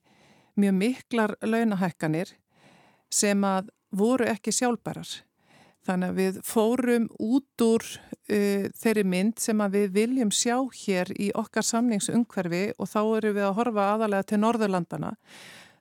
mjög 0.56 0.76
miklar 0.80 1.36
launahækkanir 1.44 2.34
sem 3.12 3.44
að 3.46 3.70
voru 3.96 4.26
ekki 4.28 4.54
sjálfbærar. 4.54 5.08
Þannig 5.86 6.10
að 6.10 6.16
við 6.18 6.38
fórum 6.42 7.04
út 7.22 7.62
úr 7.62 7.84
uh, 7.86 8.64
þeirri 8.74 9.04
mynd 9.06 9.38
sem 9.38 9.60
að 9.62 9.78
við 9.78 9.92
viljum 10.00 10.32
sjá 10.34 10.56
hér 10.80 11.12
í 11.14 11.30
okkar 11.38 11.66
samningsungverfi 11.66 12.64
og 12.74 12.90
þá 12.90 13.00
eru 13.04 13.36
við 13.36 13.46
að 13.46 13.56
horfa 13.60 13.92
aðalega 13.92 14.26
til 14.32 14.42
Norðurlandana 14.42 15.14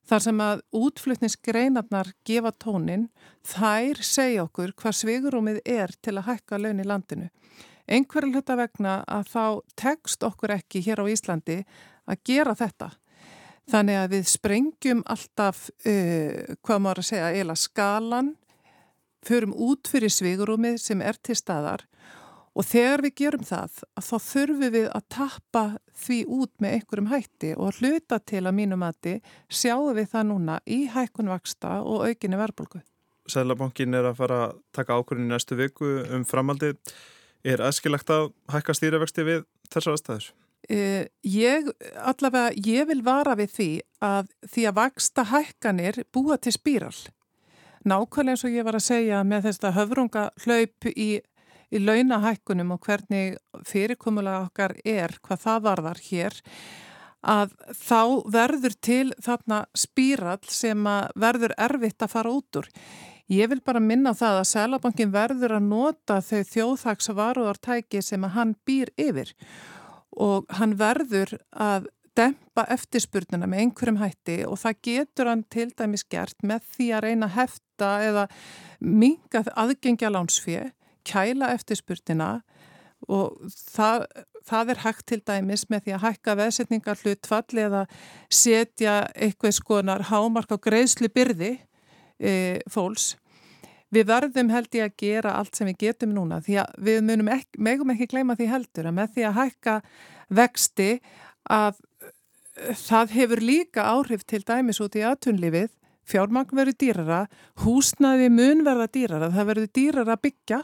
Þar 0.05 0.21
sem 0.21 0.41
að 0.43 0.59
útflutningsgreinarnar 0.77 2.11
gefa 2.27 2.51
tónin, 2.61 3.07
þær 3.45 4.01
segja 4.05 4.43
okkur 4.45 4.75
hvað 4.77 4.97
svigurúmið 4.99 5.63
er 5.65 5.93
til 6.05 6.13
að 6.19 6.27
hækka 6.29 6.59
laun 6.61 6.81
í 6.83 6.85
landinu. 6.85 7.31
Einhverju 7.89 8.35
hluta 8.35 8.57
vegna 8.57 8.99
að 9.09 9.31
þá 9.33 9.45
tekst 9.81 10.25
okkur 10.25 10.53
ekki 10.59 10.83
hér 10.85 11.01
á 11.01 11.05
Íslandi 11.09 11.57
að 12.05 12.21
gera 12.29 12.53
þetta. 12.57 12.91
Þannig 13.71 13.97
að 13.97 14.11
við 14.13 14.27
sprengjum 14.29 15.03
alltaf, 15.09 15.69
uh, 15.89 16.55
hvað 16.61 16.81
maður 16.85 17.01
að 17.01 17.09
segja, 17.09 17.31
eila 17.33 17.55
skalan, 17.57 18.35
förum 19.25 19.55
út 19.57 19.89
fyrir 19.89 20.13
svigurúmið 20.13 20.77
sem 20.83 21.01
er 21.01 21.17
til 21.17 21.37
staðar 21.39 21.87
Og 22.55 22.63
þegar 22.63 23.01
við 23.03 23.13
gerum 23.19 23.43
það, 23.43 23.81
þá 23.99 24.15
þurfum 24.23 24.61
við 24.71 24.85
að 24.87 25.07
tappa 25.11 25.63
því 26.05 26.19
út 26.37 26.51
með 26.63 26.75
einhverjum 26.77 27.09
hætti 27.11 27.49
og 27.59 27.81
hluta 27.81 28.19
til 28.23 28.43
að 28.45 28.55
mínu 28.55 28.77
mati 28.79 29.15
sjáum 29.51 29.91
við 29.97 30.07
það 30.13 30.29
núna 30.29 30.55
í 30.63 30.85
hækkunvaksta 30.93 31.81
og 31.83 32.05
aukinni 32.07 32.39
verðbólgu. 32.39 32.79
Sælabankin 33.27 33.97
er 33.97 34.07
að 34.07 34.21
fara 34.21 34.39
að 34.45 34.55
taka 34.77 34.95
ákvörðin 34.95 35.27
í 35.27 35.33
næstu 35.33 35.59
viku 35.59 35.91
um 36.15 36.23
framaldi. 36.29 36.71
Er 37.43 37.59
aðskilagt 37.65 38.09
að 38.13 38.31
hækka 38.53 38.77
stýravexti 38.79 39.27
við 39.27 39.43
þessar 39.67 39.97
aðstæður? 39.97 40.31
Uh, 40.65 41.05
ég, 41.21 41.67
allavega, 42.01 42.55
ég 42.57 42.87
vil 42.89 43.03
vara 43.05 43.35
við 43.37 43.51
því 43.53 43.69
að 44.05 44.31
því 44.49 44.65
að 44.65 44.77
vaksta 44.79 45.27
hækkanir 45.29 46.01
búa 46.15 46.39
til 46.41 46.55
spíral. 46.55 46.95
Nákvæmlega 47.85 48.33
eins 48.33 48.45
og 48.47 48.55
ég 48.55 48.65
var 48.65 48.79
að 48.79 48.87
segja 48.87 49.21
með 49.27 49.51
þetta 49.51 49.75
höfrunga 49.75 50.29
hlaup 50.41 50.87
í 50.95 51.09
í 51.73 51.81
launahækkunum 51.81 52.75
og 52.75 52.85
hvernig 52.85 53.37
fyrirkomulega 53.67 54.45
okkar 54.47 54.75
er, 54.85 55.17
hvað 55.25 55.43
það 55.45 55.63
varðar 55.67 56.01
hér, 56.07 56.37
að 57.25 57.55
þá 57.73 58.01
verður 58.35 58.75
til 58.85 59.07
þarna 59.23 59.63
spírall 59.77 60.43
sem 60.51 60.87
verður 61.17 61.55
erfitt 61.57 62.05
að 62.05 62.13
fara 62.13 62.33
út 62.35 62.61
úr. 62.61 62.69
Ég 63.31 63.49
vil 63.49 63.61
bara 63.65 63.81
minna 63.81 64.13
það 64.13 64.43
að 64.43 64.49
Sælabankin 64.51 65.13
verður 65.13 65.55
að 65.57 65.69
nota 65.71 66.19
þau 66.21 66.43
þjóðhagsvaruðartæki 66.51 68.03
sem 68.05 68.27
að 68.27 68.35
hann 68.35 68.51
býr 68.67 68.91
yfir 69.01 69.31
og 69.33 69.47
hann 70.59 70.77
verður 70.79 71.35
að 71.51 71.89
dempa 72.15 72.63
eftirspurnuna 72.71 73.47
með 73.49 73.65
einhverjum 73.65 73.99
hætti 73.99 74.37
og 74.47 74.59
það 74.61 74.77
getur 74.87 75.29
hann 75.31 75.43
til 75.51 75.67
dæmis 75.75 76.05
gert 76.07 76.45
með 76.47 76.69
því 76.75 76.87
að 76.95 77.03
reyna 77.07 77.27
að 77.27 77.37
hefta 77.41 77.89
eða 78.05 78.25
minga 78.79 79.43
aðgengja 79.51 80.11
lánsfið 80.13 80.71
kæla 81.05 81.51
eftirspurtina 81.55 82.29
og 83.11 83.51
það, 83.51 84.05
það 84.47 84.71
er 84.73 84.81
hægt 84.85 85.05
til 85.11 85.19
dæmis 85.27 85.67
með 85.69 85.85
því 85.85 85.95
að 85.97 86.05
hækka 86.05 86.37
veðsetningar 86.39 87.03
hlutfall 87.03 87.61
eða 87.65 87.83
setja 88.31 88.95
eitthvað 89.13 89.57
skonar 89.59 90.07
hámark 90.09 90.55
á 90.55 90.57
greiðslu 90.57 91.11
byrði 91.13 91.57
e, 92.17 92.33
fólks. 92.71 93.13
Við 93.93 94.07
verðum 94.09 94.49
held 94.49 94.75
ég 94.75 94.89
að 94.89 94.97
gera 94.97 95.35
allt 95.39 95.55
sem 95.55 95.69
við 95.69 95.77
getum 95.85 96.15
núna 96.15 96.41
því 96.43 96.59
að 96.63 96.77
við 96.87 97.01
munum 97.05 97.31
ekki, 97.35 97.61
megum 97.61 97.93
ekki 97.93 98.09
gleyma 98.11 98.35
því 98.35 98.47
heldur 98.49 98.89
að 98.89 98.97
með 98.97 99.11
því 99.15 99.25
að 99.29 99.37
hækka 99.39 99.75
vexti 100.39 100.89
að 101.53 101.81
það 102.85 103.15
hefur 103.19 103.41
líka 103.43 103.85
áhrif 103.91 104.23
til 104.25 104.41
dæmis 104.47 104.81
út 104.81 104.95
í 104.97 105.03
aðtunlifið 105.05 105.69
fjármagn 106.05 106.55
verður 106.55 106.77
dýrara, 106.81 107.19
húsnaði 107.63 108.29
mun 108.29 108.63
verða 108.65 108.87
dýrara, 108.93 109.31
það 109.33 109.49
verður 109.49 109.71
dýrara 109.73 110.17
byggja 110.21 110.61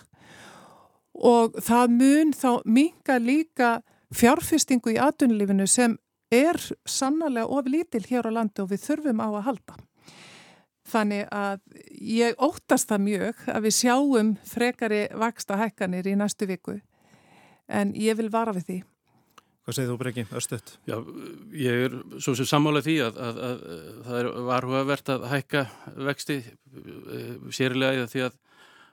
og 1.17 1.57
það 1.61 1.95
mun 1.97 2.33
þá 2.37 2.51
minga 2.65 3.17
líka 3.21 3.71
fjárfestingu 4.15 4.95
í 4.95 4.99
atvinnulífinu 5.01 5.67
sem 5.69 5.97
er 6.31 6.59
sannarlega 6.87 7.49
oflítil 7.51 8.03
hér 8.07 8.29
á 8.29 8.31
landi 8.37 8.63
og 8.63 8.71
við 8.71 8.85
þurfum 8.85 9.23
á 9.23 9.27
að 9.29 9.45
halda. 9.49 9.79
Þannig 10.91 11.27
að 11.31 11.59
ég 12.03 12.39
óttast 12.41 12.89
það 12.89 13.03
mjög 13.07 13.43
að 13.51 13.67
við 13.67 13.75
sjáum 13.77 14.31
frekari 14.47 15.01
vaksta 15.21 15.59
hækkanir 15.61 16.09
í 16.11 16.15
næstu 16.19 16.47
viku 16.49 16.79
en 17.71 17.93
ég 17.95 18.17
vil 18.19 18.31
vara 18.33 18.51
við 18.55 18.67
því. 18.67 18.79
Hvað 19.61 19.77
segir 19.77 19.91
þú 19.91 19.97
Breki, 20.01 20.23
Östuðt? 20.35 20.71
Já, 20.89 20.95
ég 21.53 21.83
er 21.85 21.97
svo 22.17 22.33
sem 22.35 22.47
sammála 22.49 22.81
því 22.83 22.95
að, 23.05 23.19
að, 23.21 23.41
að, 23.47 23.59
að 23.75 23.99
það 24.07 24.21
er 24.21 24.29
varhugavert 24.47 25.11
að 25.13 25.27
hækka 25.31 25.61
vexti 26.09 26.37
eh, 26.41 27.35
sérlega 27.53 28.07
því 28.11 28.25
að 28.27 28.39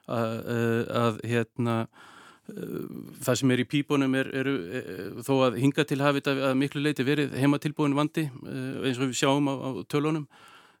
að 0.09 1.19
hérna 1.27 1.75
það 3.23 3.35
sem 3.41 3.51
er 3.53 3.61
í 3.61 3.67
pípunum 3.69 4.15
er, 4.17 4.29
eru 4.41 4.53
þó 5.25 5.33
að 5.47 5.59
hinga 5.61 5.85
til 5.85 5.99
hafið 6.01 6.31
að 6.33 6.55
miklu 6.57 6.81
leiti 6.83 7.05
verið 7.05 7.35
heimatilbúin 7.37 7.97
vandi 7.97 8.25
eins 8.25 8.97
og 8.97 9.09
við 9.09 9.19
sjáum 9.19 9.49
á, 9.51 9.53
á 9.53 9.69
tölunum 9.91 10.25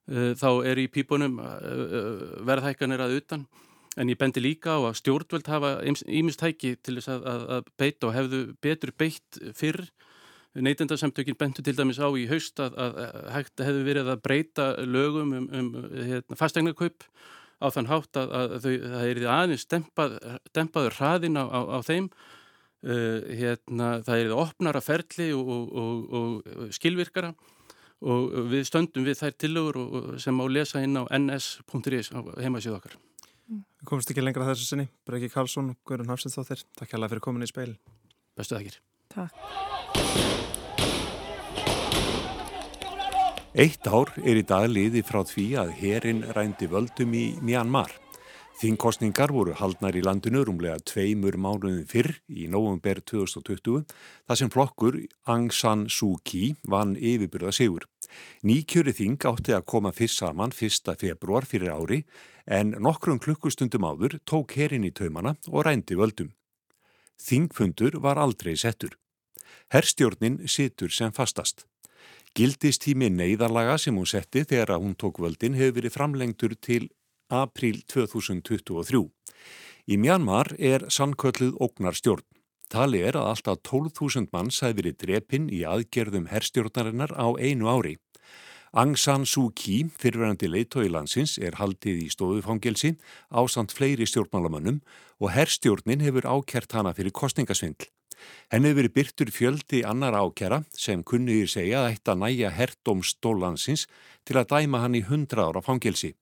þá 0.07 0.49
er 0.65 0.79
í 0.81 0.87
pípunum 0.89 1.35
verðhækkanir 2.47 3.01
að 3.03 3.17
utan 3.19 3.43
en 3.99 4.11
ég 4.11 4.19
bendi 4.19 4.41
líka 4.43 4.77
á 4.77 4.79
að 4.89 4.99
stjórnvöld 5.01 5.49
hafa 5.49 5.71
ímistæki 6.05 6.75
til 6.83 6.99
þess 6.99 7.11
að, 7.15 7.25
að, 7.31 7.43
að 7.55 7.71
beita 7.81 8.07
og 8.07 8.15
hefðu 8.15 8.39
betur 8.63 8.93
beitt 8.97 9.41
fyrr. 9.57 9.83
Neytendarsamtökin 10.59 11.37
bentu 11.37 11.61
til 11.63 11.75
dæmis 11.77 11.99
á 12.01 12.09
í 12.17 12.25
haust 12.29 12.57
að, 12.63 12.73
að 12.81 12.95
hægt 13.35 13.61
hefðu 13.61 13.83
verið 13.85 14.07
að 14.09 14.23
breyta 14.25 14.65
lögum 14.81 15.35
um, 15.37 15.45
um 15.53 15.67
hérna, 15.93 16.37
fastegnarkaup 16.39 17.05
á 17.59 17.67
þann 17.75 17.89
hátt 17.91 18.17
að, 18.17 18.33
að 18.33 18.55
þau, 18.63 18.73
það 18.95 19.05
er 19.11 19.21
aðeins 19.35 19.67
dempað, 19.69 20.17
dempaður 20.57 20.97
hraðin 20.97 21.37
á, 21.37 21.45
á, 21.45 21.59
á 21.75 21.79
þeim. 21.85 22.09
Uh, 22.79 23.19
hérna, 23.35 23.87
það 24.07 24.21
er 24.23 24.33
opnara 24.39 24.81
ferli 24.81 25.33
og, 25.35 25.49
og, 25.51 25.73
og, 25.75 26.05
og 26.15 26.69
skilvirkara 26.71 27.33
og 28.01 28.49
við 28.51 28.65
stöndum 28.69 29.05
við 29.07 29.19
þær 29.19 29.37
tillögur 29.43 30.19
sem 30.21 30.39
á 30.39 30.45
lesa 30.47 30.83
inn 30.83 30.99
á 30.99 31.03
ns.is 31.17 32.11
heimasíð 32.39 32.77
okkar. 32.77 32.97
Við 33.49 33.87
komumst 33.89 34.11
ekki 34.13 34.23
lengra 34.23 34.45
þessu 34.51 34.67
sinni. 34.67 34.85
Breki 35.09 35.31
Karlsson, 35.33 35.73
Guðrun 35.87 36.11
Hafsinsdóttir 36.11 36.61
Takk 36.77 36.91
hjá 36.91 36.99
það 36.99 37.09
fyrir 37.15 37.25
komin 37.25 37.45
í 37.45 37.49
speil 37.49 37.73
Bestu 38.37 38.55
þakkir. 38.55 38.77
Takk. 39.09 39.33
Eitt 43.59 43.87
ár 43.89 44.11
er 44.21 44.37
í 44.37 44.45
dag 44.45 44.67
liði 44.69 45.01
frá 45.03 45.23
því 45.25 45.47
að 45.63 45.71
herin 45.79 46.21
rændi 46.37 46.69
völdum 46.69 47.15
í 47.17 47.25
Myanmar. 47.41 47.89
Þingkostningar 48.59 49.31
voru 49.31 49.53
haldnar 49.55 49.95
í 49.95 50.01
landinu 50.03 50.41
rúmlega 50.43 50.81
tveimur 50.83 51.37
mánuðin 51.39 51.85
fyrr 51.87 52.09
í 52.27 52.49
nógumber 52.51 52.99
2020 53.07 53.85
þar 54.27 54.39
sem 54.41 54.51
flokkur 54.51 54.97
Aung 55.31 55.47
San 55.55 55.85
Suu 55.87 56.17
Kyi 56.27 56.57
vann 56.67 56.97
yfirbyrða 56.97 57.53
sigur. 57.55 57.85
Nýkjöri 58.43 58.91
þing 58.97 59.23
átti 59.31 59.55
að 59.55 59.63
koma 59.63 59.93
fyrst 59.95 60.19
saman 60.19 60.51
1. 60.51 60.91
februar 60.99 61.47
fyrir 61.47 61.71
ári 61.71 62.01
en 62.51 62.75
nokkrum 62.83 63.23
klukkustundum 63.23 63.87
áður 63.87 64.17
tók 64.27 64.57
herin 64.59 64.83
í 64.83 64.91
taumana 64.91 65.37
og 65.47 65.63
rændi 65.63 65.95
völdum. 65.95 66.35
Þingfundur 67.15 68.01
var 68.03 68.19
aldrei 68.19 68.57
settur. 68.59 68.99
Herstjórnin 69.71 70.41
situr 70.51 70.91
sem 70.91 71.15
fastast. 71.15 71.63
Gildistími 72.35 73.07
neyðarlaga 73.07 73.79
sem 73.79 73.95
hún 73.95 74.07
setti 74.07 74.43
þegar 74.43 74.75
að 74.75 74.83
hún 74.83 74.99
tók 74.99 75.23
völdin 75.23 75.55
hefur 75.55 75.79
verið 75.79 75.95
framlengtur 75.95 76.59
til 76.59 76.89
april 77.29 77.81
2023. 77.87 79.05
Í 79.89 79.97
Mjanmar 79.97 80.51
er 80.57 80.85
sannkölluð 80.89 81.55
ógnar 81.61 81.97
stjórn. 81.97 82.25
Tali 82.69 83.01
er 83.01 83.17
að 83.17 83.31
alltaf 83.31 83.61
12.000 83.65 84.29
manns 84.33 84.59
hafi 84.61 84.77
verið 84.81 84.99
drepinn 85.01 85.47
í 85.49 85.63
aðgerðum 85.65 86.27
herstjórnarinnar 86.29 87.15
á 87.17 87.33
einu 87.41 87.69
ári. 87.69 87.95
Aung 88.77 88.93
San 89.01 89.25
Suu 89.25 89.49
Kyi, 89.57 89.87
fyrirverandi 89.97 90.45
leitói 90.45 90.91
landsins, 90.93 91.39
er 91.41 91.57
haldið 91.57 92.03
í 92.03 92.09
stofufangelsi 92.13 92.91
á 93.33 93.41
samt 93.49 93.73
fleiri 93.73 94.05
stjórnmálamönnum 94.05 94.83
og 95.17 95.33
herstjórnin 95.33 96.05
hefur 96.05 96.29
ákert 96.29 96.77
hana 96.77 96.93
fyrir 96.93 97.09
kostningasvindl. 97.09 97.89
Henni 98.53 98.69
hefur 98.69 98.83
verið 98.83 98.95
byrtur 98.99 99.33
fjöldi 99.33 99.81
annar 99.87 100.13
ákjara 100.13 100.61
sem 100.69 101.01
kunniðir 101.01 101.49
segja 101.49 101.81
að 101.81 101.95
eitt 101.95 102.13
að 102.13 102.21
næja 102.27 102.53
herrdómstólansins 102.53 103.87
til 104.21 104.37
að 104.37 104.51
dæma 104.53 104.83
hann 104.85 104.97
í 104.99 105.01
100 105.01 105.41
ára 105.49 105.65
fangelsi. 105.65 106.13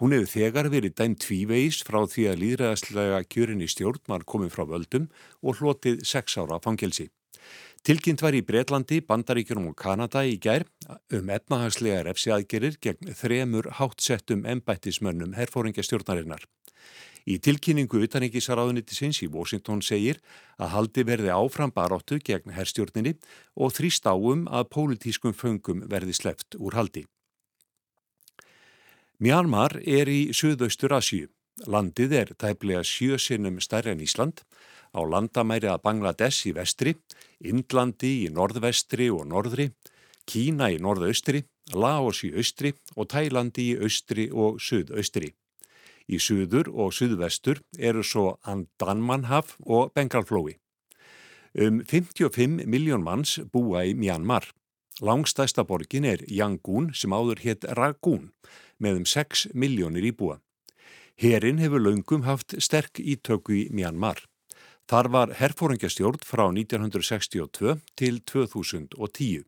Hún 0.00 0.14
hefur 0.16 0.32
þegar 0.32 0.70
verið 0.72 0.96
dæmt 0.98 1.22
tvívegis 1.24 1.82
frá 1.86 2.00
því 2.06 2.26
að 2.30 2.42
líðræðaslega 2.42 3.22
kjörin 3.32 3.64
í 3.64 3.70
stjórn 3.70 4.02
var 4.08 4.26
komið 4.28 4.54
frá 4.56 4.64
völdum 4.70 5.08
og 5.42 5.60
hlotið 5.60 6.04
sex 6.06 6.38
ára 6.38 6.60
fangelsi. 6.62 7.08
Tilkynnt 7.86 8.22
var 8.24 8.34
í 8.34 8.42
Breitlandi, 8.44 8.98
Bandaríkjunum 9.06 9.70
og 9.70 9.76
Kanada 9.78 10.24
í 10.26 10.34
gær 10.42 10.66
um 11.14 11.30
etnahagslega 11.32 12.02
refsiaðgerir 12.08 12.78
gegn 12.82 13.14
þremur 13.16 13.70
hátsettum 13.78 14.44
embættismönnum 14.50 15.36
herfóringja 15.38 15.86
stjórnarinnar. 15.86 16.42
Í 17.28 17.36
tilkynningu 17.44 18.00
utanengisaraðunitisins 18.06 19.20
í 19.24 19.28
Washington 19.32 19.82
segir 19.84 20.20
að 20.56 20.72
haldi 20.74 21.04
verði 21.04 21.34
áfram 21.34 21.74
baróttu 21.76 22.18
gegn 22.24 22.54
herstjórninni 22.56 23.14
og 23.54 23.74
þrýst 23.76 24.08
áum 24.08 24.46
að 24.48 24.70
pólitískum 24.72 25.36
föngum 25.36 25.84
verði 25.92 26.16
sleft 26.16 26.56
úr 26.56 26.78
haldi. 26.78 27.04
Mjálmar 29.18 29.72
er 29.82 30.06
í 30.06 30.30
Suðaustur 30.30 30.92
Asju. 30.94 31.26
Landið 31.66 32.12
er 32.14 32.28
tæplega 32.38 32.84
sjösinnum 32.86 33.56
stærri 33.58 33.90
en 33.90 34.02
Ísland, 34.04 34.44
á 34.94 35.02
landamæri 35.02 35.66
að 35.66 35.80
Bangladesh 35.82 36.46
í 36.46 36.52
vestri, 36.54 36.92
Indlandi 37.42 38.12
í 38.22 38.28
norðvestri 38.30 39.08
og 39.10 39.24
norðri, 39.26 39.72
Kína 40.22 40.68
í 40.70 40.78
norðaustri, 40.78 41.42
Laos 41.74 42.22
í 42.22 42.30
austri 42.30 42.72
og 42.94 43.08
Tælandi 43.10 43.72
í 43.72 43.80
austri 43.82 44.28
og 44.30 44.62
suðaustri. 44.62 45.32
Í 46.06 46.22
suður 46.22 46.70
og 46.70 46.94
suðvestur 46.94 47.58
eru 47.74 48.06
svo 48.06 48.36
Andanmanhaf 48.46 49.56
og 49.66 49.90
Bengalflói. 49.98 50.60
Um 51.58 51.82
55 51.82 52.70
miljón 52.70 53.02
manns 53.02 53.40
búa 53.50 53.82
í 53.82 53.98
Mjánmar. 53.98 54.46
Langstæsta 55.00 55.62
borgin 55.62 56.04
er 56.04 56.24
Yangon 56.26 56.90
sem 56.94 57.12
áður 57.14 57.38
hétt 57.44 57.66
Ragun 57.78 58.32
með 58.82 59.02
um 59.02 59.04
6 59.06 59.52
miljónir 59.54 60.08
íbúa. 60.10 60.40
Herin 61.18 61.60
hefur 61.62 61.82
laungum 61.82 62.24
haft 62.26 62.56
sterk 62.62 62.98
ítöku 62.98 63.54
í 63.54 63.62
Myanmar. 63.70 64.24
Þar 64.90 65.10
var 65.14 65.34
herfóringjastjórn 65.38 66.22
frá 66.26 66.48
1962 66.50 67.78
til 67.94 68.20
2010. 68.26 69.46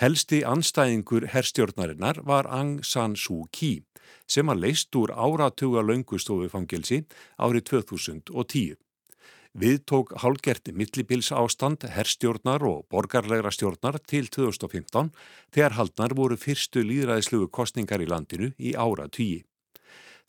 Helsti 0.00 0.40
anstæðingur 0.48 1.28
herstjórnarinnar 1.34 2.22
var 2.24 2.48
Aung 2.48 2.80
San 2.84 3.16
Suu 3.16 3.44
Kyi 3.52 3.82
sem 4.30 4.48
að 4.48 4.62
leist 4.64 4.96
úr 4.96 5.12
áratuga 5.12 5.82
laungustofufangilsi 5.84 7.02
árið 7.36 7.66
2010. 7.74 8.78
Við 9.50 9.80
tók 9.82 10.12
hálgerti 10.22 10.70
millibils 10.70 11.32
ástand 11.34 11.82
herstjórnar 11.82 12.62
og 12.62 12.84
borgarlegra 12.86 13.50
stjórnar 13.50 13.98
til 14.06 14.28
2015 14.30 15.10
þegar 15.50 15.74
haldnar 15.74 16.14
voru 16.14 16.36
fyrstu 16.38 16.84
líðræðislugu 16.86 17.48
kostningar 17.50 17.98
í 17.98 18.06
landinu 18.06 18.52
í 18.58 18.76
ára 18.78 19.08
tugi. 19.10 19.42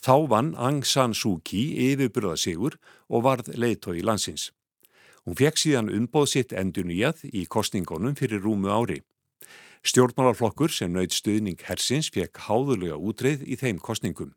Þá 0.01 0.15
vann 0.25 0.55
Aung 0.57 0.81
San 0.81 1.13
Suu 1.13 1.37
Kyi 1.45 1.91
yfirbyrða 1.91 2.33
sigur 2.33 2.79
og 3.07 3.27
varð 3.27 3.53
leitói 3.53 4.01
landsins. 4.01 4.49
Hún 5.21 5.37
fekk 5.37 5.61
síðan 5.61 5.93
umbóð 5.93 6.31
sitt 6.33 6.53
endur 6.57 6.87
nýjað 6.89 7.21
í 7.29 7.45
kostningunum 7.45 8.17
fyrir 8.17 8.41
rúmu 8.41 8.73
ári. 8.73 9.03
Stjórnmálarflokkur 9.85 10.73
sem 10.73 10.89
nöyð 10.89 11.13
stuðning 11.13 11.61
hersins 11.67 12.09
fekk 12.09 12.41
háðulega 12.47 12.97
útreið 12.97 13.45
í 13.45 13.57
þeim 13.61 13.77
kostningum. 13.77 14.33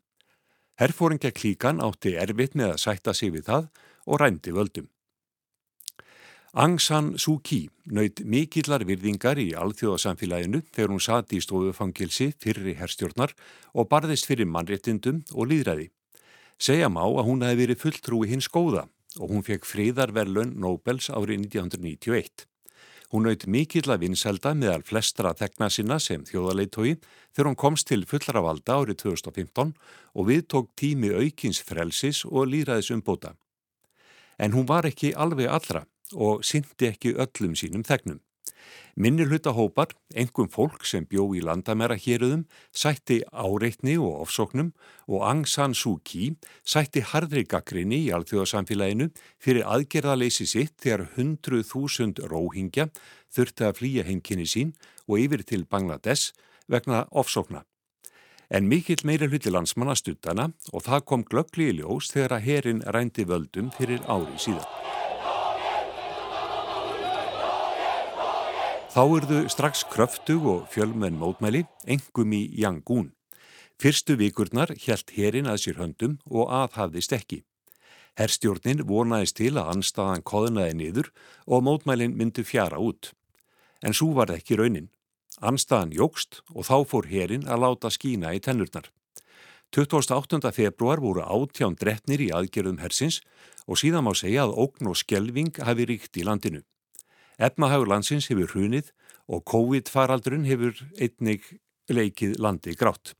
Herfóringja 0.77 1.33
klíkan 1.33 1.81
átti 1.81 2.13
erfitt 2.21 2.53
með 2.53 2.75
að 2.75 2.81
sætta 2.85 3.13
sig 3.17 3.33
við 3.33 3.49
það 3.49 3.67
og 4.05 4.21
rændi 4.21 4.53
völdum. 4.55 4.87
Aung 6.55 6.79
San 6.79 7.17
Suu 7.19 7.41
Kyi 7.43 7.65
nöyð 7.91 8.21
mikillar 8.31 8.85
virðingar 8.87 9.35
í 9.43 9.49
alþjóðasamfélaginu 9.59 10.61
þegar 10.69 10.93
hún 10.93 11.03
sati 11.03 11.35
í 11.35 11.43
stofufangilsi 11.43 12.29
fyrri 12.39 12.77
herstjórnar 12.79 13.33
og 13.75 13.89
barðist 13.91 14.29
fyrir 14.29 14.47
mannréttindum 14.47 15.19
og 15.35 15.51
líðræði. 15.51 15.89
Segja 16.55 16.87
má 16.87 17.03
að 17.03 17.25
hún 17.27 17.43
hefði 17.43 17.59
verið 17.65 17.81
fulltrúi 17.83 18.31
hins 18.31 18.47
góða 18.47 18.85
og 19.19 19.35
hún 19.35 19.43
fekk 19.43 19.67
fríðarverlun 19.67 20.55
Nobels 20.55 21.11
árið 21.11 21.43
1991. 21.49 22.47
Hún 23.11 23.27
nöyð 23.27 23.49
mikilla 23.51 23.99
vinselda 23.99 24.55
meðal 24.55 24.87
flestra 24.87 25.35
þegna 25.35 25.67
sinna 25.67 25.99
sem 25.99 26.23
þjóðarleitói 26.23 26.95
þegar 27.35 27.51
hún 27.51 27.59
komst 27.67 27.91
til 27.91 28.07
fullara 28.07 28.47
valda 28.47 28.79
árið 28.79 29.03
2015 29.03 29.75
og 30.15 30.31
við 30.31 30.47
tók 30.55 30.71
tími 30.79 31.11
aukins 31.11 31.59
frelsis 31.59 32.23
og 32.23 32.47
líðræðis 32.47 32.95
umbóta 32.95 33.35
en 34.37 34.53
hún 34.53 34.67
var 34.69 34.87
ekki 34.87 35.13
alveg 35.15 35.49
allra 35.49 35.85
og 36.13 36.45
syndi 36.45 36.91
ekki 36.91 37.15
öllum 37.17 37.55
sínum 37.57 37.83
þegnum. 37.85 38.21
Minnir 38.95 39.27
hlutahópar, 39.27 39.91
engum 40.15 40.47
fólk 40.47 40.85
sem 40.87 41.03
bjó 41.09 41.25
í 41.35 41.41
landamæra 41.43 41.97
héruðum, 41.99 42.45
sætti 42.71 43.19
áreitni 43.27 43.97
og 43.99 44.23
ofsóknum 44.23 44.71
og 45.11 45.25
Aung 45.27 45.43
San 45.51 45.75
Suu 45.75 45.99
Kyi 45.99 46.31
sætti 46.63 47.03
hardri 47.03 47.43
gaggrinni 47.43 48.05
í 48.05 48.13
alþjóðasamfélaginu 48.15 49.09
fyrir 49.43 49.67
aðgerðaleysi 49.67 50.47
sitt 50.47 50.79
þegar 50.79 51.09
100.000 51.11 52.23
róhingja 52.31 52.87
þurfti 53.35 53.67
að 53.67 53.77
flýja 53.81 54.07
henginni 54.07 54.47
sín 54.47 54.73
og 55.09 55.19
yfir 55.19 55.43
til 55.43 55.67
Bangladesh 55.67 56.31
vegna 56.71 57.03
ofsókna 57.11 57.65
en 58.49 58.67
mikill 58.69 59.05
meira 59.07 59.29
hluti 59.29 59.51
landsmanna 59.53 59.95
stuttana 59.95 60.49
og 60.71 60.85
það 60.85 61.05
kom 61.09 61.23
glöggli 61.25 61.69
í 61.71 61.77
ljós 61.79 62.11
þegar 62.13 62.37
að 62.37 62.45
herin 62.49 62.83
rændi 62.85 63.25
völdum 63.25 63.71
fyrir 63.77 64.03
ári 64.05 64.37
síðan. 64.41 64.67
Þá 68.95 69.01
urðu 69.11 69.41
strax 69.51 69.83
kröftug 69.91 70.45
og 70.47 70.67
fjölmenn 70.71 71.17
mótmæli, 71.19 71.65
engum 71.83 72.31
í 72.31 72.45
Yangon. 72.61 73.09
Fyrstu 73.75 74.15
vikurnar 74.15 74.71
hjælt 74.71 75.11
herin 75.17 75.49
að 75.51 75.65
sér 75.65 75.81
höndum 75.81 76.13
og 76.31 76.47
aðhafðist 76.47 77.11
ekki. 77.11 77.41
Herstjórnin 78.15 78.85
vonaðist 78.87 79.35
til 79.35 79.57
að 79.59 79.73
anstaðan 79.73 80.23
koðnaði 80.23 80.77
niður 80.79 81.09
og 81.43 81.65
mótmælin 81.67 82.15
myndi 82.15 82.45
fjara 82.47 82.79
út. 82.79 83.11
En 83.83 83.91
svo 83.91 84.13
var 84.15 84.31
ekki 84.31 84.55
raunin. 84.55 84.87
Anstaðan 85.43 85.91
jógst 85.91 86.39
og 86.53 86.67
þá 86.67 86.77
fór 86.87 87.09
herin 87.11 87.47
að 87.47 87.63
láta 87.65 87.91
skína 87.91 88.31
í 88.35 88.39
tennurnar. 88.39 88.91
28. 89.75 90.39
februar 90.55 91.01
voru 91.03 91.25
átján 91.25 91.75
dretnir 91.75 92.21
í 92.23 92.29
aðgerðum 92.31 92.79
hersins 92.79 93.19
og 93.67 93.81
síðan 93.81 94.05
má 94.07 94.13
segja 94.15 94.45
að 94.45 94.55
ógn 94.63 94.91
og 94.91 94.99
skjelving 95.01 95.57
hafi 95.59 95.87
ríkt 95.89 96.15
í 96.15 96.23
landinu. 96.23 96.61
Efnahagur 97.35 97.89
landsins 97.91 98.29
hefur 98.31 98.53
hrunið 98.53 98.93
og 99.27 99.43
COVID-faraldrun 99.51 100.47
hefur 100.47 100.79
einnig 100.95 101.49
leikið 101.91 102.39
landi 102.39 102.75
grátt. 102.79 103.15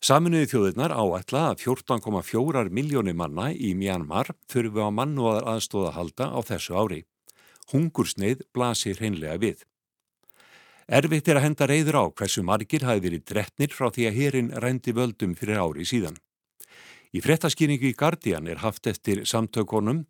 Saminuði 0.00 0.48
þjóðirnar 0.48 0.92
áætla 0.96 1.46
að 1.52 1.64
14,4 1.64 2.68
miljónir 2.72 3.16
manna 3.16 3.50
í 3.52 3.72
Myanmar 3.76 4.32
þurfu 4.48 4.84
á 4.84 4.88
mannúðar 4.92 5.48
aðstóða 5.54 5.96
halda 5.96 6.30
á 6.32 6.40
þessu 6.40 6.76
ári. 6.76 7.00
Hungursneið 7.72 8.46
blasir 8.52 8.96
hreinlega 8.96 9.36
við. 9.40 9.64
Erfitt 10.90 11.28
er 11.30 11.38
að 11.38 11.44
henda 11.44 11.66
reyður 11.70 11.96
á 12.02 12.04
hversu 12.18 12.42
margir 12.42 12.82
hafi 12.82 13.04
verið 13.04 13.20
drettnir 13.30 13.70
frá 13.70 13.92
því 13.94 14.08
að 14.08 14.16
herin 14.16 14.48
rændi 14.58 14.90
völdum 14.90 15.36
fyrir 15.38 15.60
ári 15.62 15.84
síðan. 15.86 16.16
Í 17.14 17.22
frettaskýringu 17.22 17.92
í 17.92 17.94
Guardian 17.94 18.48
er 18.50 18.58
haft 18.64 18.88
eftir 18.90 19.22
samtökonum 19.22 20.00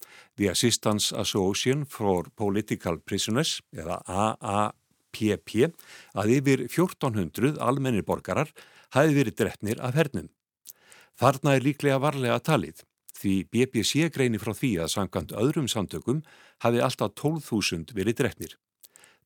The 0.41 0.49
Assistance 0.49 1.13
Association 1.13 1.85
for 1.85 2.31
Political 2.33 2.97
Prisoners 3.05 3.59
eða 3.77 3.99
AAPP 4.09 5.53
að 6.17 6.33
yfir 6.39 6.65
1400 6.71 7.61
almennir 7.61 8.07
borgarar 8.09 8.49
hafi 8.97 9.13
verið 9.19 9.37
drettnir 9.37 9.85
af 9.85 10.01
hernum. 10.01 10.33
Þarna 11.21 11.59
er 11.59 11.67
líklega 11.69 12.01
varlega 12.01 12.41
talið 12.41 12.81
því 13.21 13.35
BBC 13.53 14.09
greini 14.17 14.41
frá 14.41 14.55
því 14.57 14.73
að 14.81 14.95
samkant 14.97 15.37
öðrum 15.37 15.69
samtökum 15.69 16.25
hafi 16.65 16.81
alltaf 16.81 17.13
12.000 17.21 17.93
verið 17.93 18.23
drettnir. 18.23 18.57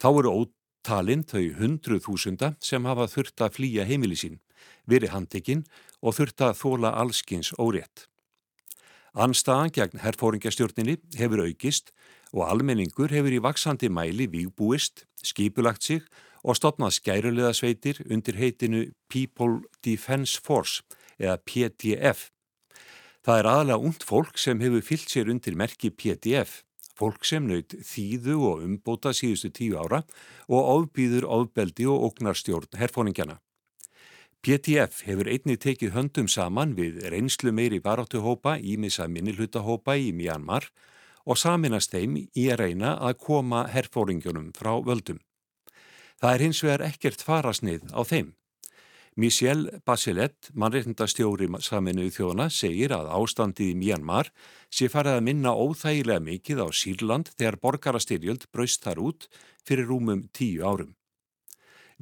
Þá 0.02 0.10
eru 0.10 0.34
talinn 0.84 1.24
þau 1.24 1.44
hundruð 1.58 2.04
þúsunda 2.06 2.54
sem 2.62 2.84
hafa 2.84 3.08
þurft 3.10 3.42
að 3.44 3.54
flýja 3.58 3.86
heimili 3.88 4.18
sín, 4.18 4.40
verið 4.86 5.14
handekinn 5.14 5.64
og 6.04 6.18
þurft 6.18 6.44
að 6.44 6.58
þóla 6.60 6.92
allskins 7.00 7.52
órétt. 7.58 8.06
Anstaðan 9.14 9.70
gegn 9.70 10.02
herfóringjastjórninni 10.02 10.98
hefur 11.18 11.44
aukist 11.46 11.92
og 12.34 12.48
almenningur 12.48 13.12
hefur 13.14 13.36
í 13.36 13.42
vaksandi 13.42 13.88
mæli 13.88 14.26
vígbúist, 14.30 15.04
skipulagt 15.22 15.86
sig 15.86 16.02
og 16.42 16.58
stopnað 16.58 16.96
skærulega 16.98 17.54
sveitir 17.54 18.02
undir 18.10 18.36
heitinu 18.36 18.88
People 19.08 19.62
Defence 19.86 20.40
Force 20.42 20.82
eða 21.16 21.38
PDF. 21.46 22.28
Það 23.24 23.38
er 23.38 23.48
aðalega 23.48 23.88
ungd 23.88 24.04
fólk 24.04 24.36
sem 24.36 24.60
hefur 24.60 24.84
fyllt 24.84 25.08
sér 25.14 25.30
undir 25.32 25.56
merki 25.56 25.88
PDF, 25.94 26.64
fólk 26.98 27.26
sem 27.26 27.46
naut 27.48 27.74
þýðu 27.84 28.36
og 28.50 28.62
umbóta 28.66 29.12
síðustu 29.16 29.50
tíu 29.54 29.78
ára 29.80 30.04
og 30.48 30.70
ofbýður 30.76 31.26
ofbeldi 31.38 31.88
og 31.90 32.08
ógnarstjórn 32.10 32.78
herfóningjana. 32.80 33.40
PTF 34.44 35.04
hefur 35.06 35.30
einni 35.32 35.56
tekið 35.56 35.94
höndum 35.94 36.26
saman 36.28 36.74
við 36.76 36.98
reynslu 37.08 37.52
meiri 37.56 37.78
baráttuhópa 37.80 38.58
í 38.60 38.76
misa 38.76 39.06
minnilhutahópa 39.08 39.96
í 39.96 40.10
Myanmar 40.12 40.66
og 41.24 41.40
saminast 41.40 41.94
þeim 41.94 42.18
í 42.20 42.48
að 42.52 42.60
reyna 42.60 42.98
að 43.00 43.18
koma 43.24 43.64
herfóringjunum 43.72 44.50
frá 44.52 44.74
völdum. 44.84 45.22
Það 46.20 46.34
er 46.34 46.44
hins 46.44 46.60
vegar 46.64 46.84
ekkert 46.90 47.24
farasnið 47.24 47.88
á 47.96 48.00
þeim. 48.04 48.34
Michel 49.14 49.68
Bachelet, 49.86 50.48
mannreitndastjóri 50.58 51.46
saminuðu 51.62 52.10
þjóðana, 52.16 52.48
segir 52.50 52.90
að 52.96 53.12
ástandið 53.14 53.68
í 53.70 53.76
Myanmar 53.78 54.32
sé 54.74 54.88
farið 54.90 55.20
að 55.20 55.26
minna 55.28 55.52
óþægilega 55.54 56.24
mikið 56.24 56.62
á 56.66 56.68
Sýrland 56.74 57.30
þegar 57.38 57.60
borgarastyrjöld 57.62 58.48
braust 58.50 58.82
þar 58.82 59.04
út 59.06 59.28
fyrir 59.62 59.86
rúmum 59.86 60.26
tíu 60.34 60.66
árum. 60.66 60.96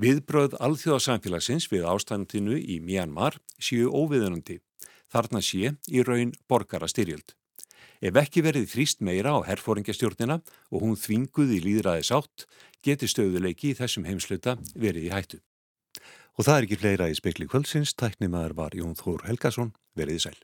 Viðbröð 0.00 0.56
alþjóðasamfélagsins 0.56 1.68
við 1.68 1.84
ástandinu 1.92 2.56
í 2.56 2.80
Myanmar 2.80 3.36
séu 3.60 3.92
óviðunandi. 3.92 4.62
Þarna 5.12 5.44
sé 5.44 5.76
í 5.92 6.00
raun 6.08 6.32
borgarastyrjöld. 6.48 7.36
Ef 8.00 8.16
ekki 8.24 8.40
verið 8.40 8.70
þrýst 8.72 9.04
meira 9.04 9.36
á 9.36 9.44
herfóringjastjórnina 9.52 10.40
og 10.72 10.80
hún 10.80 10.96
þvinguði 10.96 11.60
líðræðis 11.60 12.16
átt, 12.16 12.48
geti 12.80 13.04
stöðuleiki 13.04 13.76
í 13.76 13.78
þessum 13.78 14.08
heimsluta 14.08 14.56
verið 14.72 15.12
í 15.12 15.12
hættu. 15.12 15.44
Og 16.38 16.46
það 16.46 16.56
er 16.56 16.66
ekki 16.66 16.80
fleira 16.80 17.10
í 17.12 17.16
spekli 17.18 17.48
kvöldsins, 17.50 17.92
tæknimaður 17.98 18.56
var 18.56 18.76
Jón 18.76 18.96
Þór 18.96 19.26
Helgason, 19.28 19.74
verið 19.98 20.24
sæl. 20.24 20.38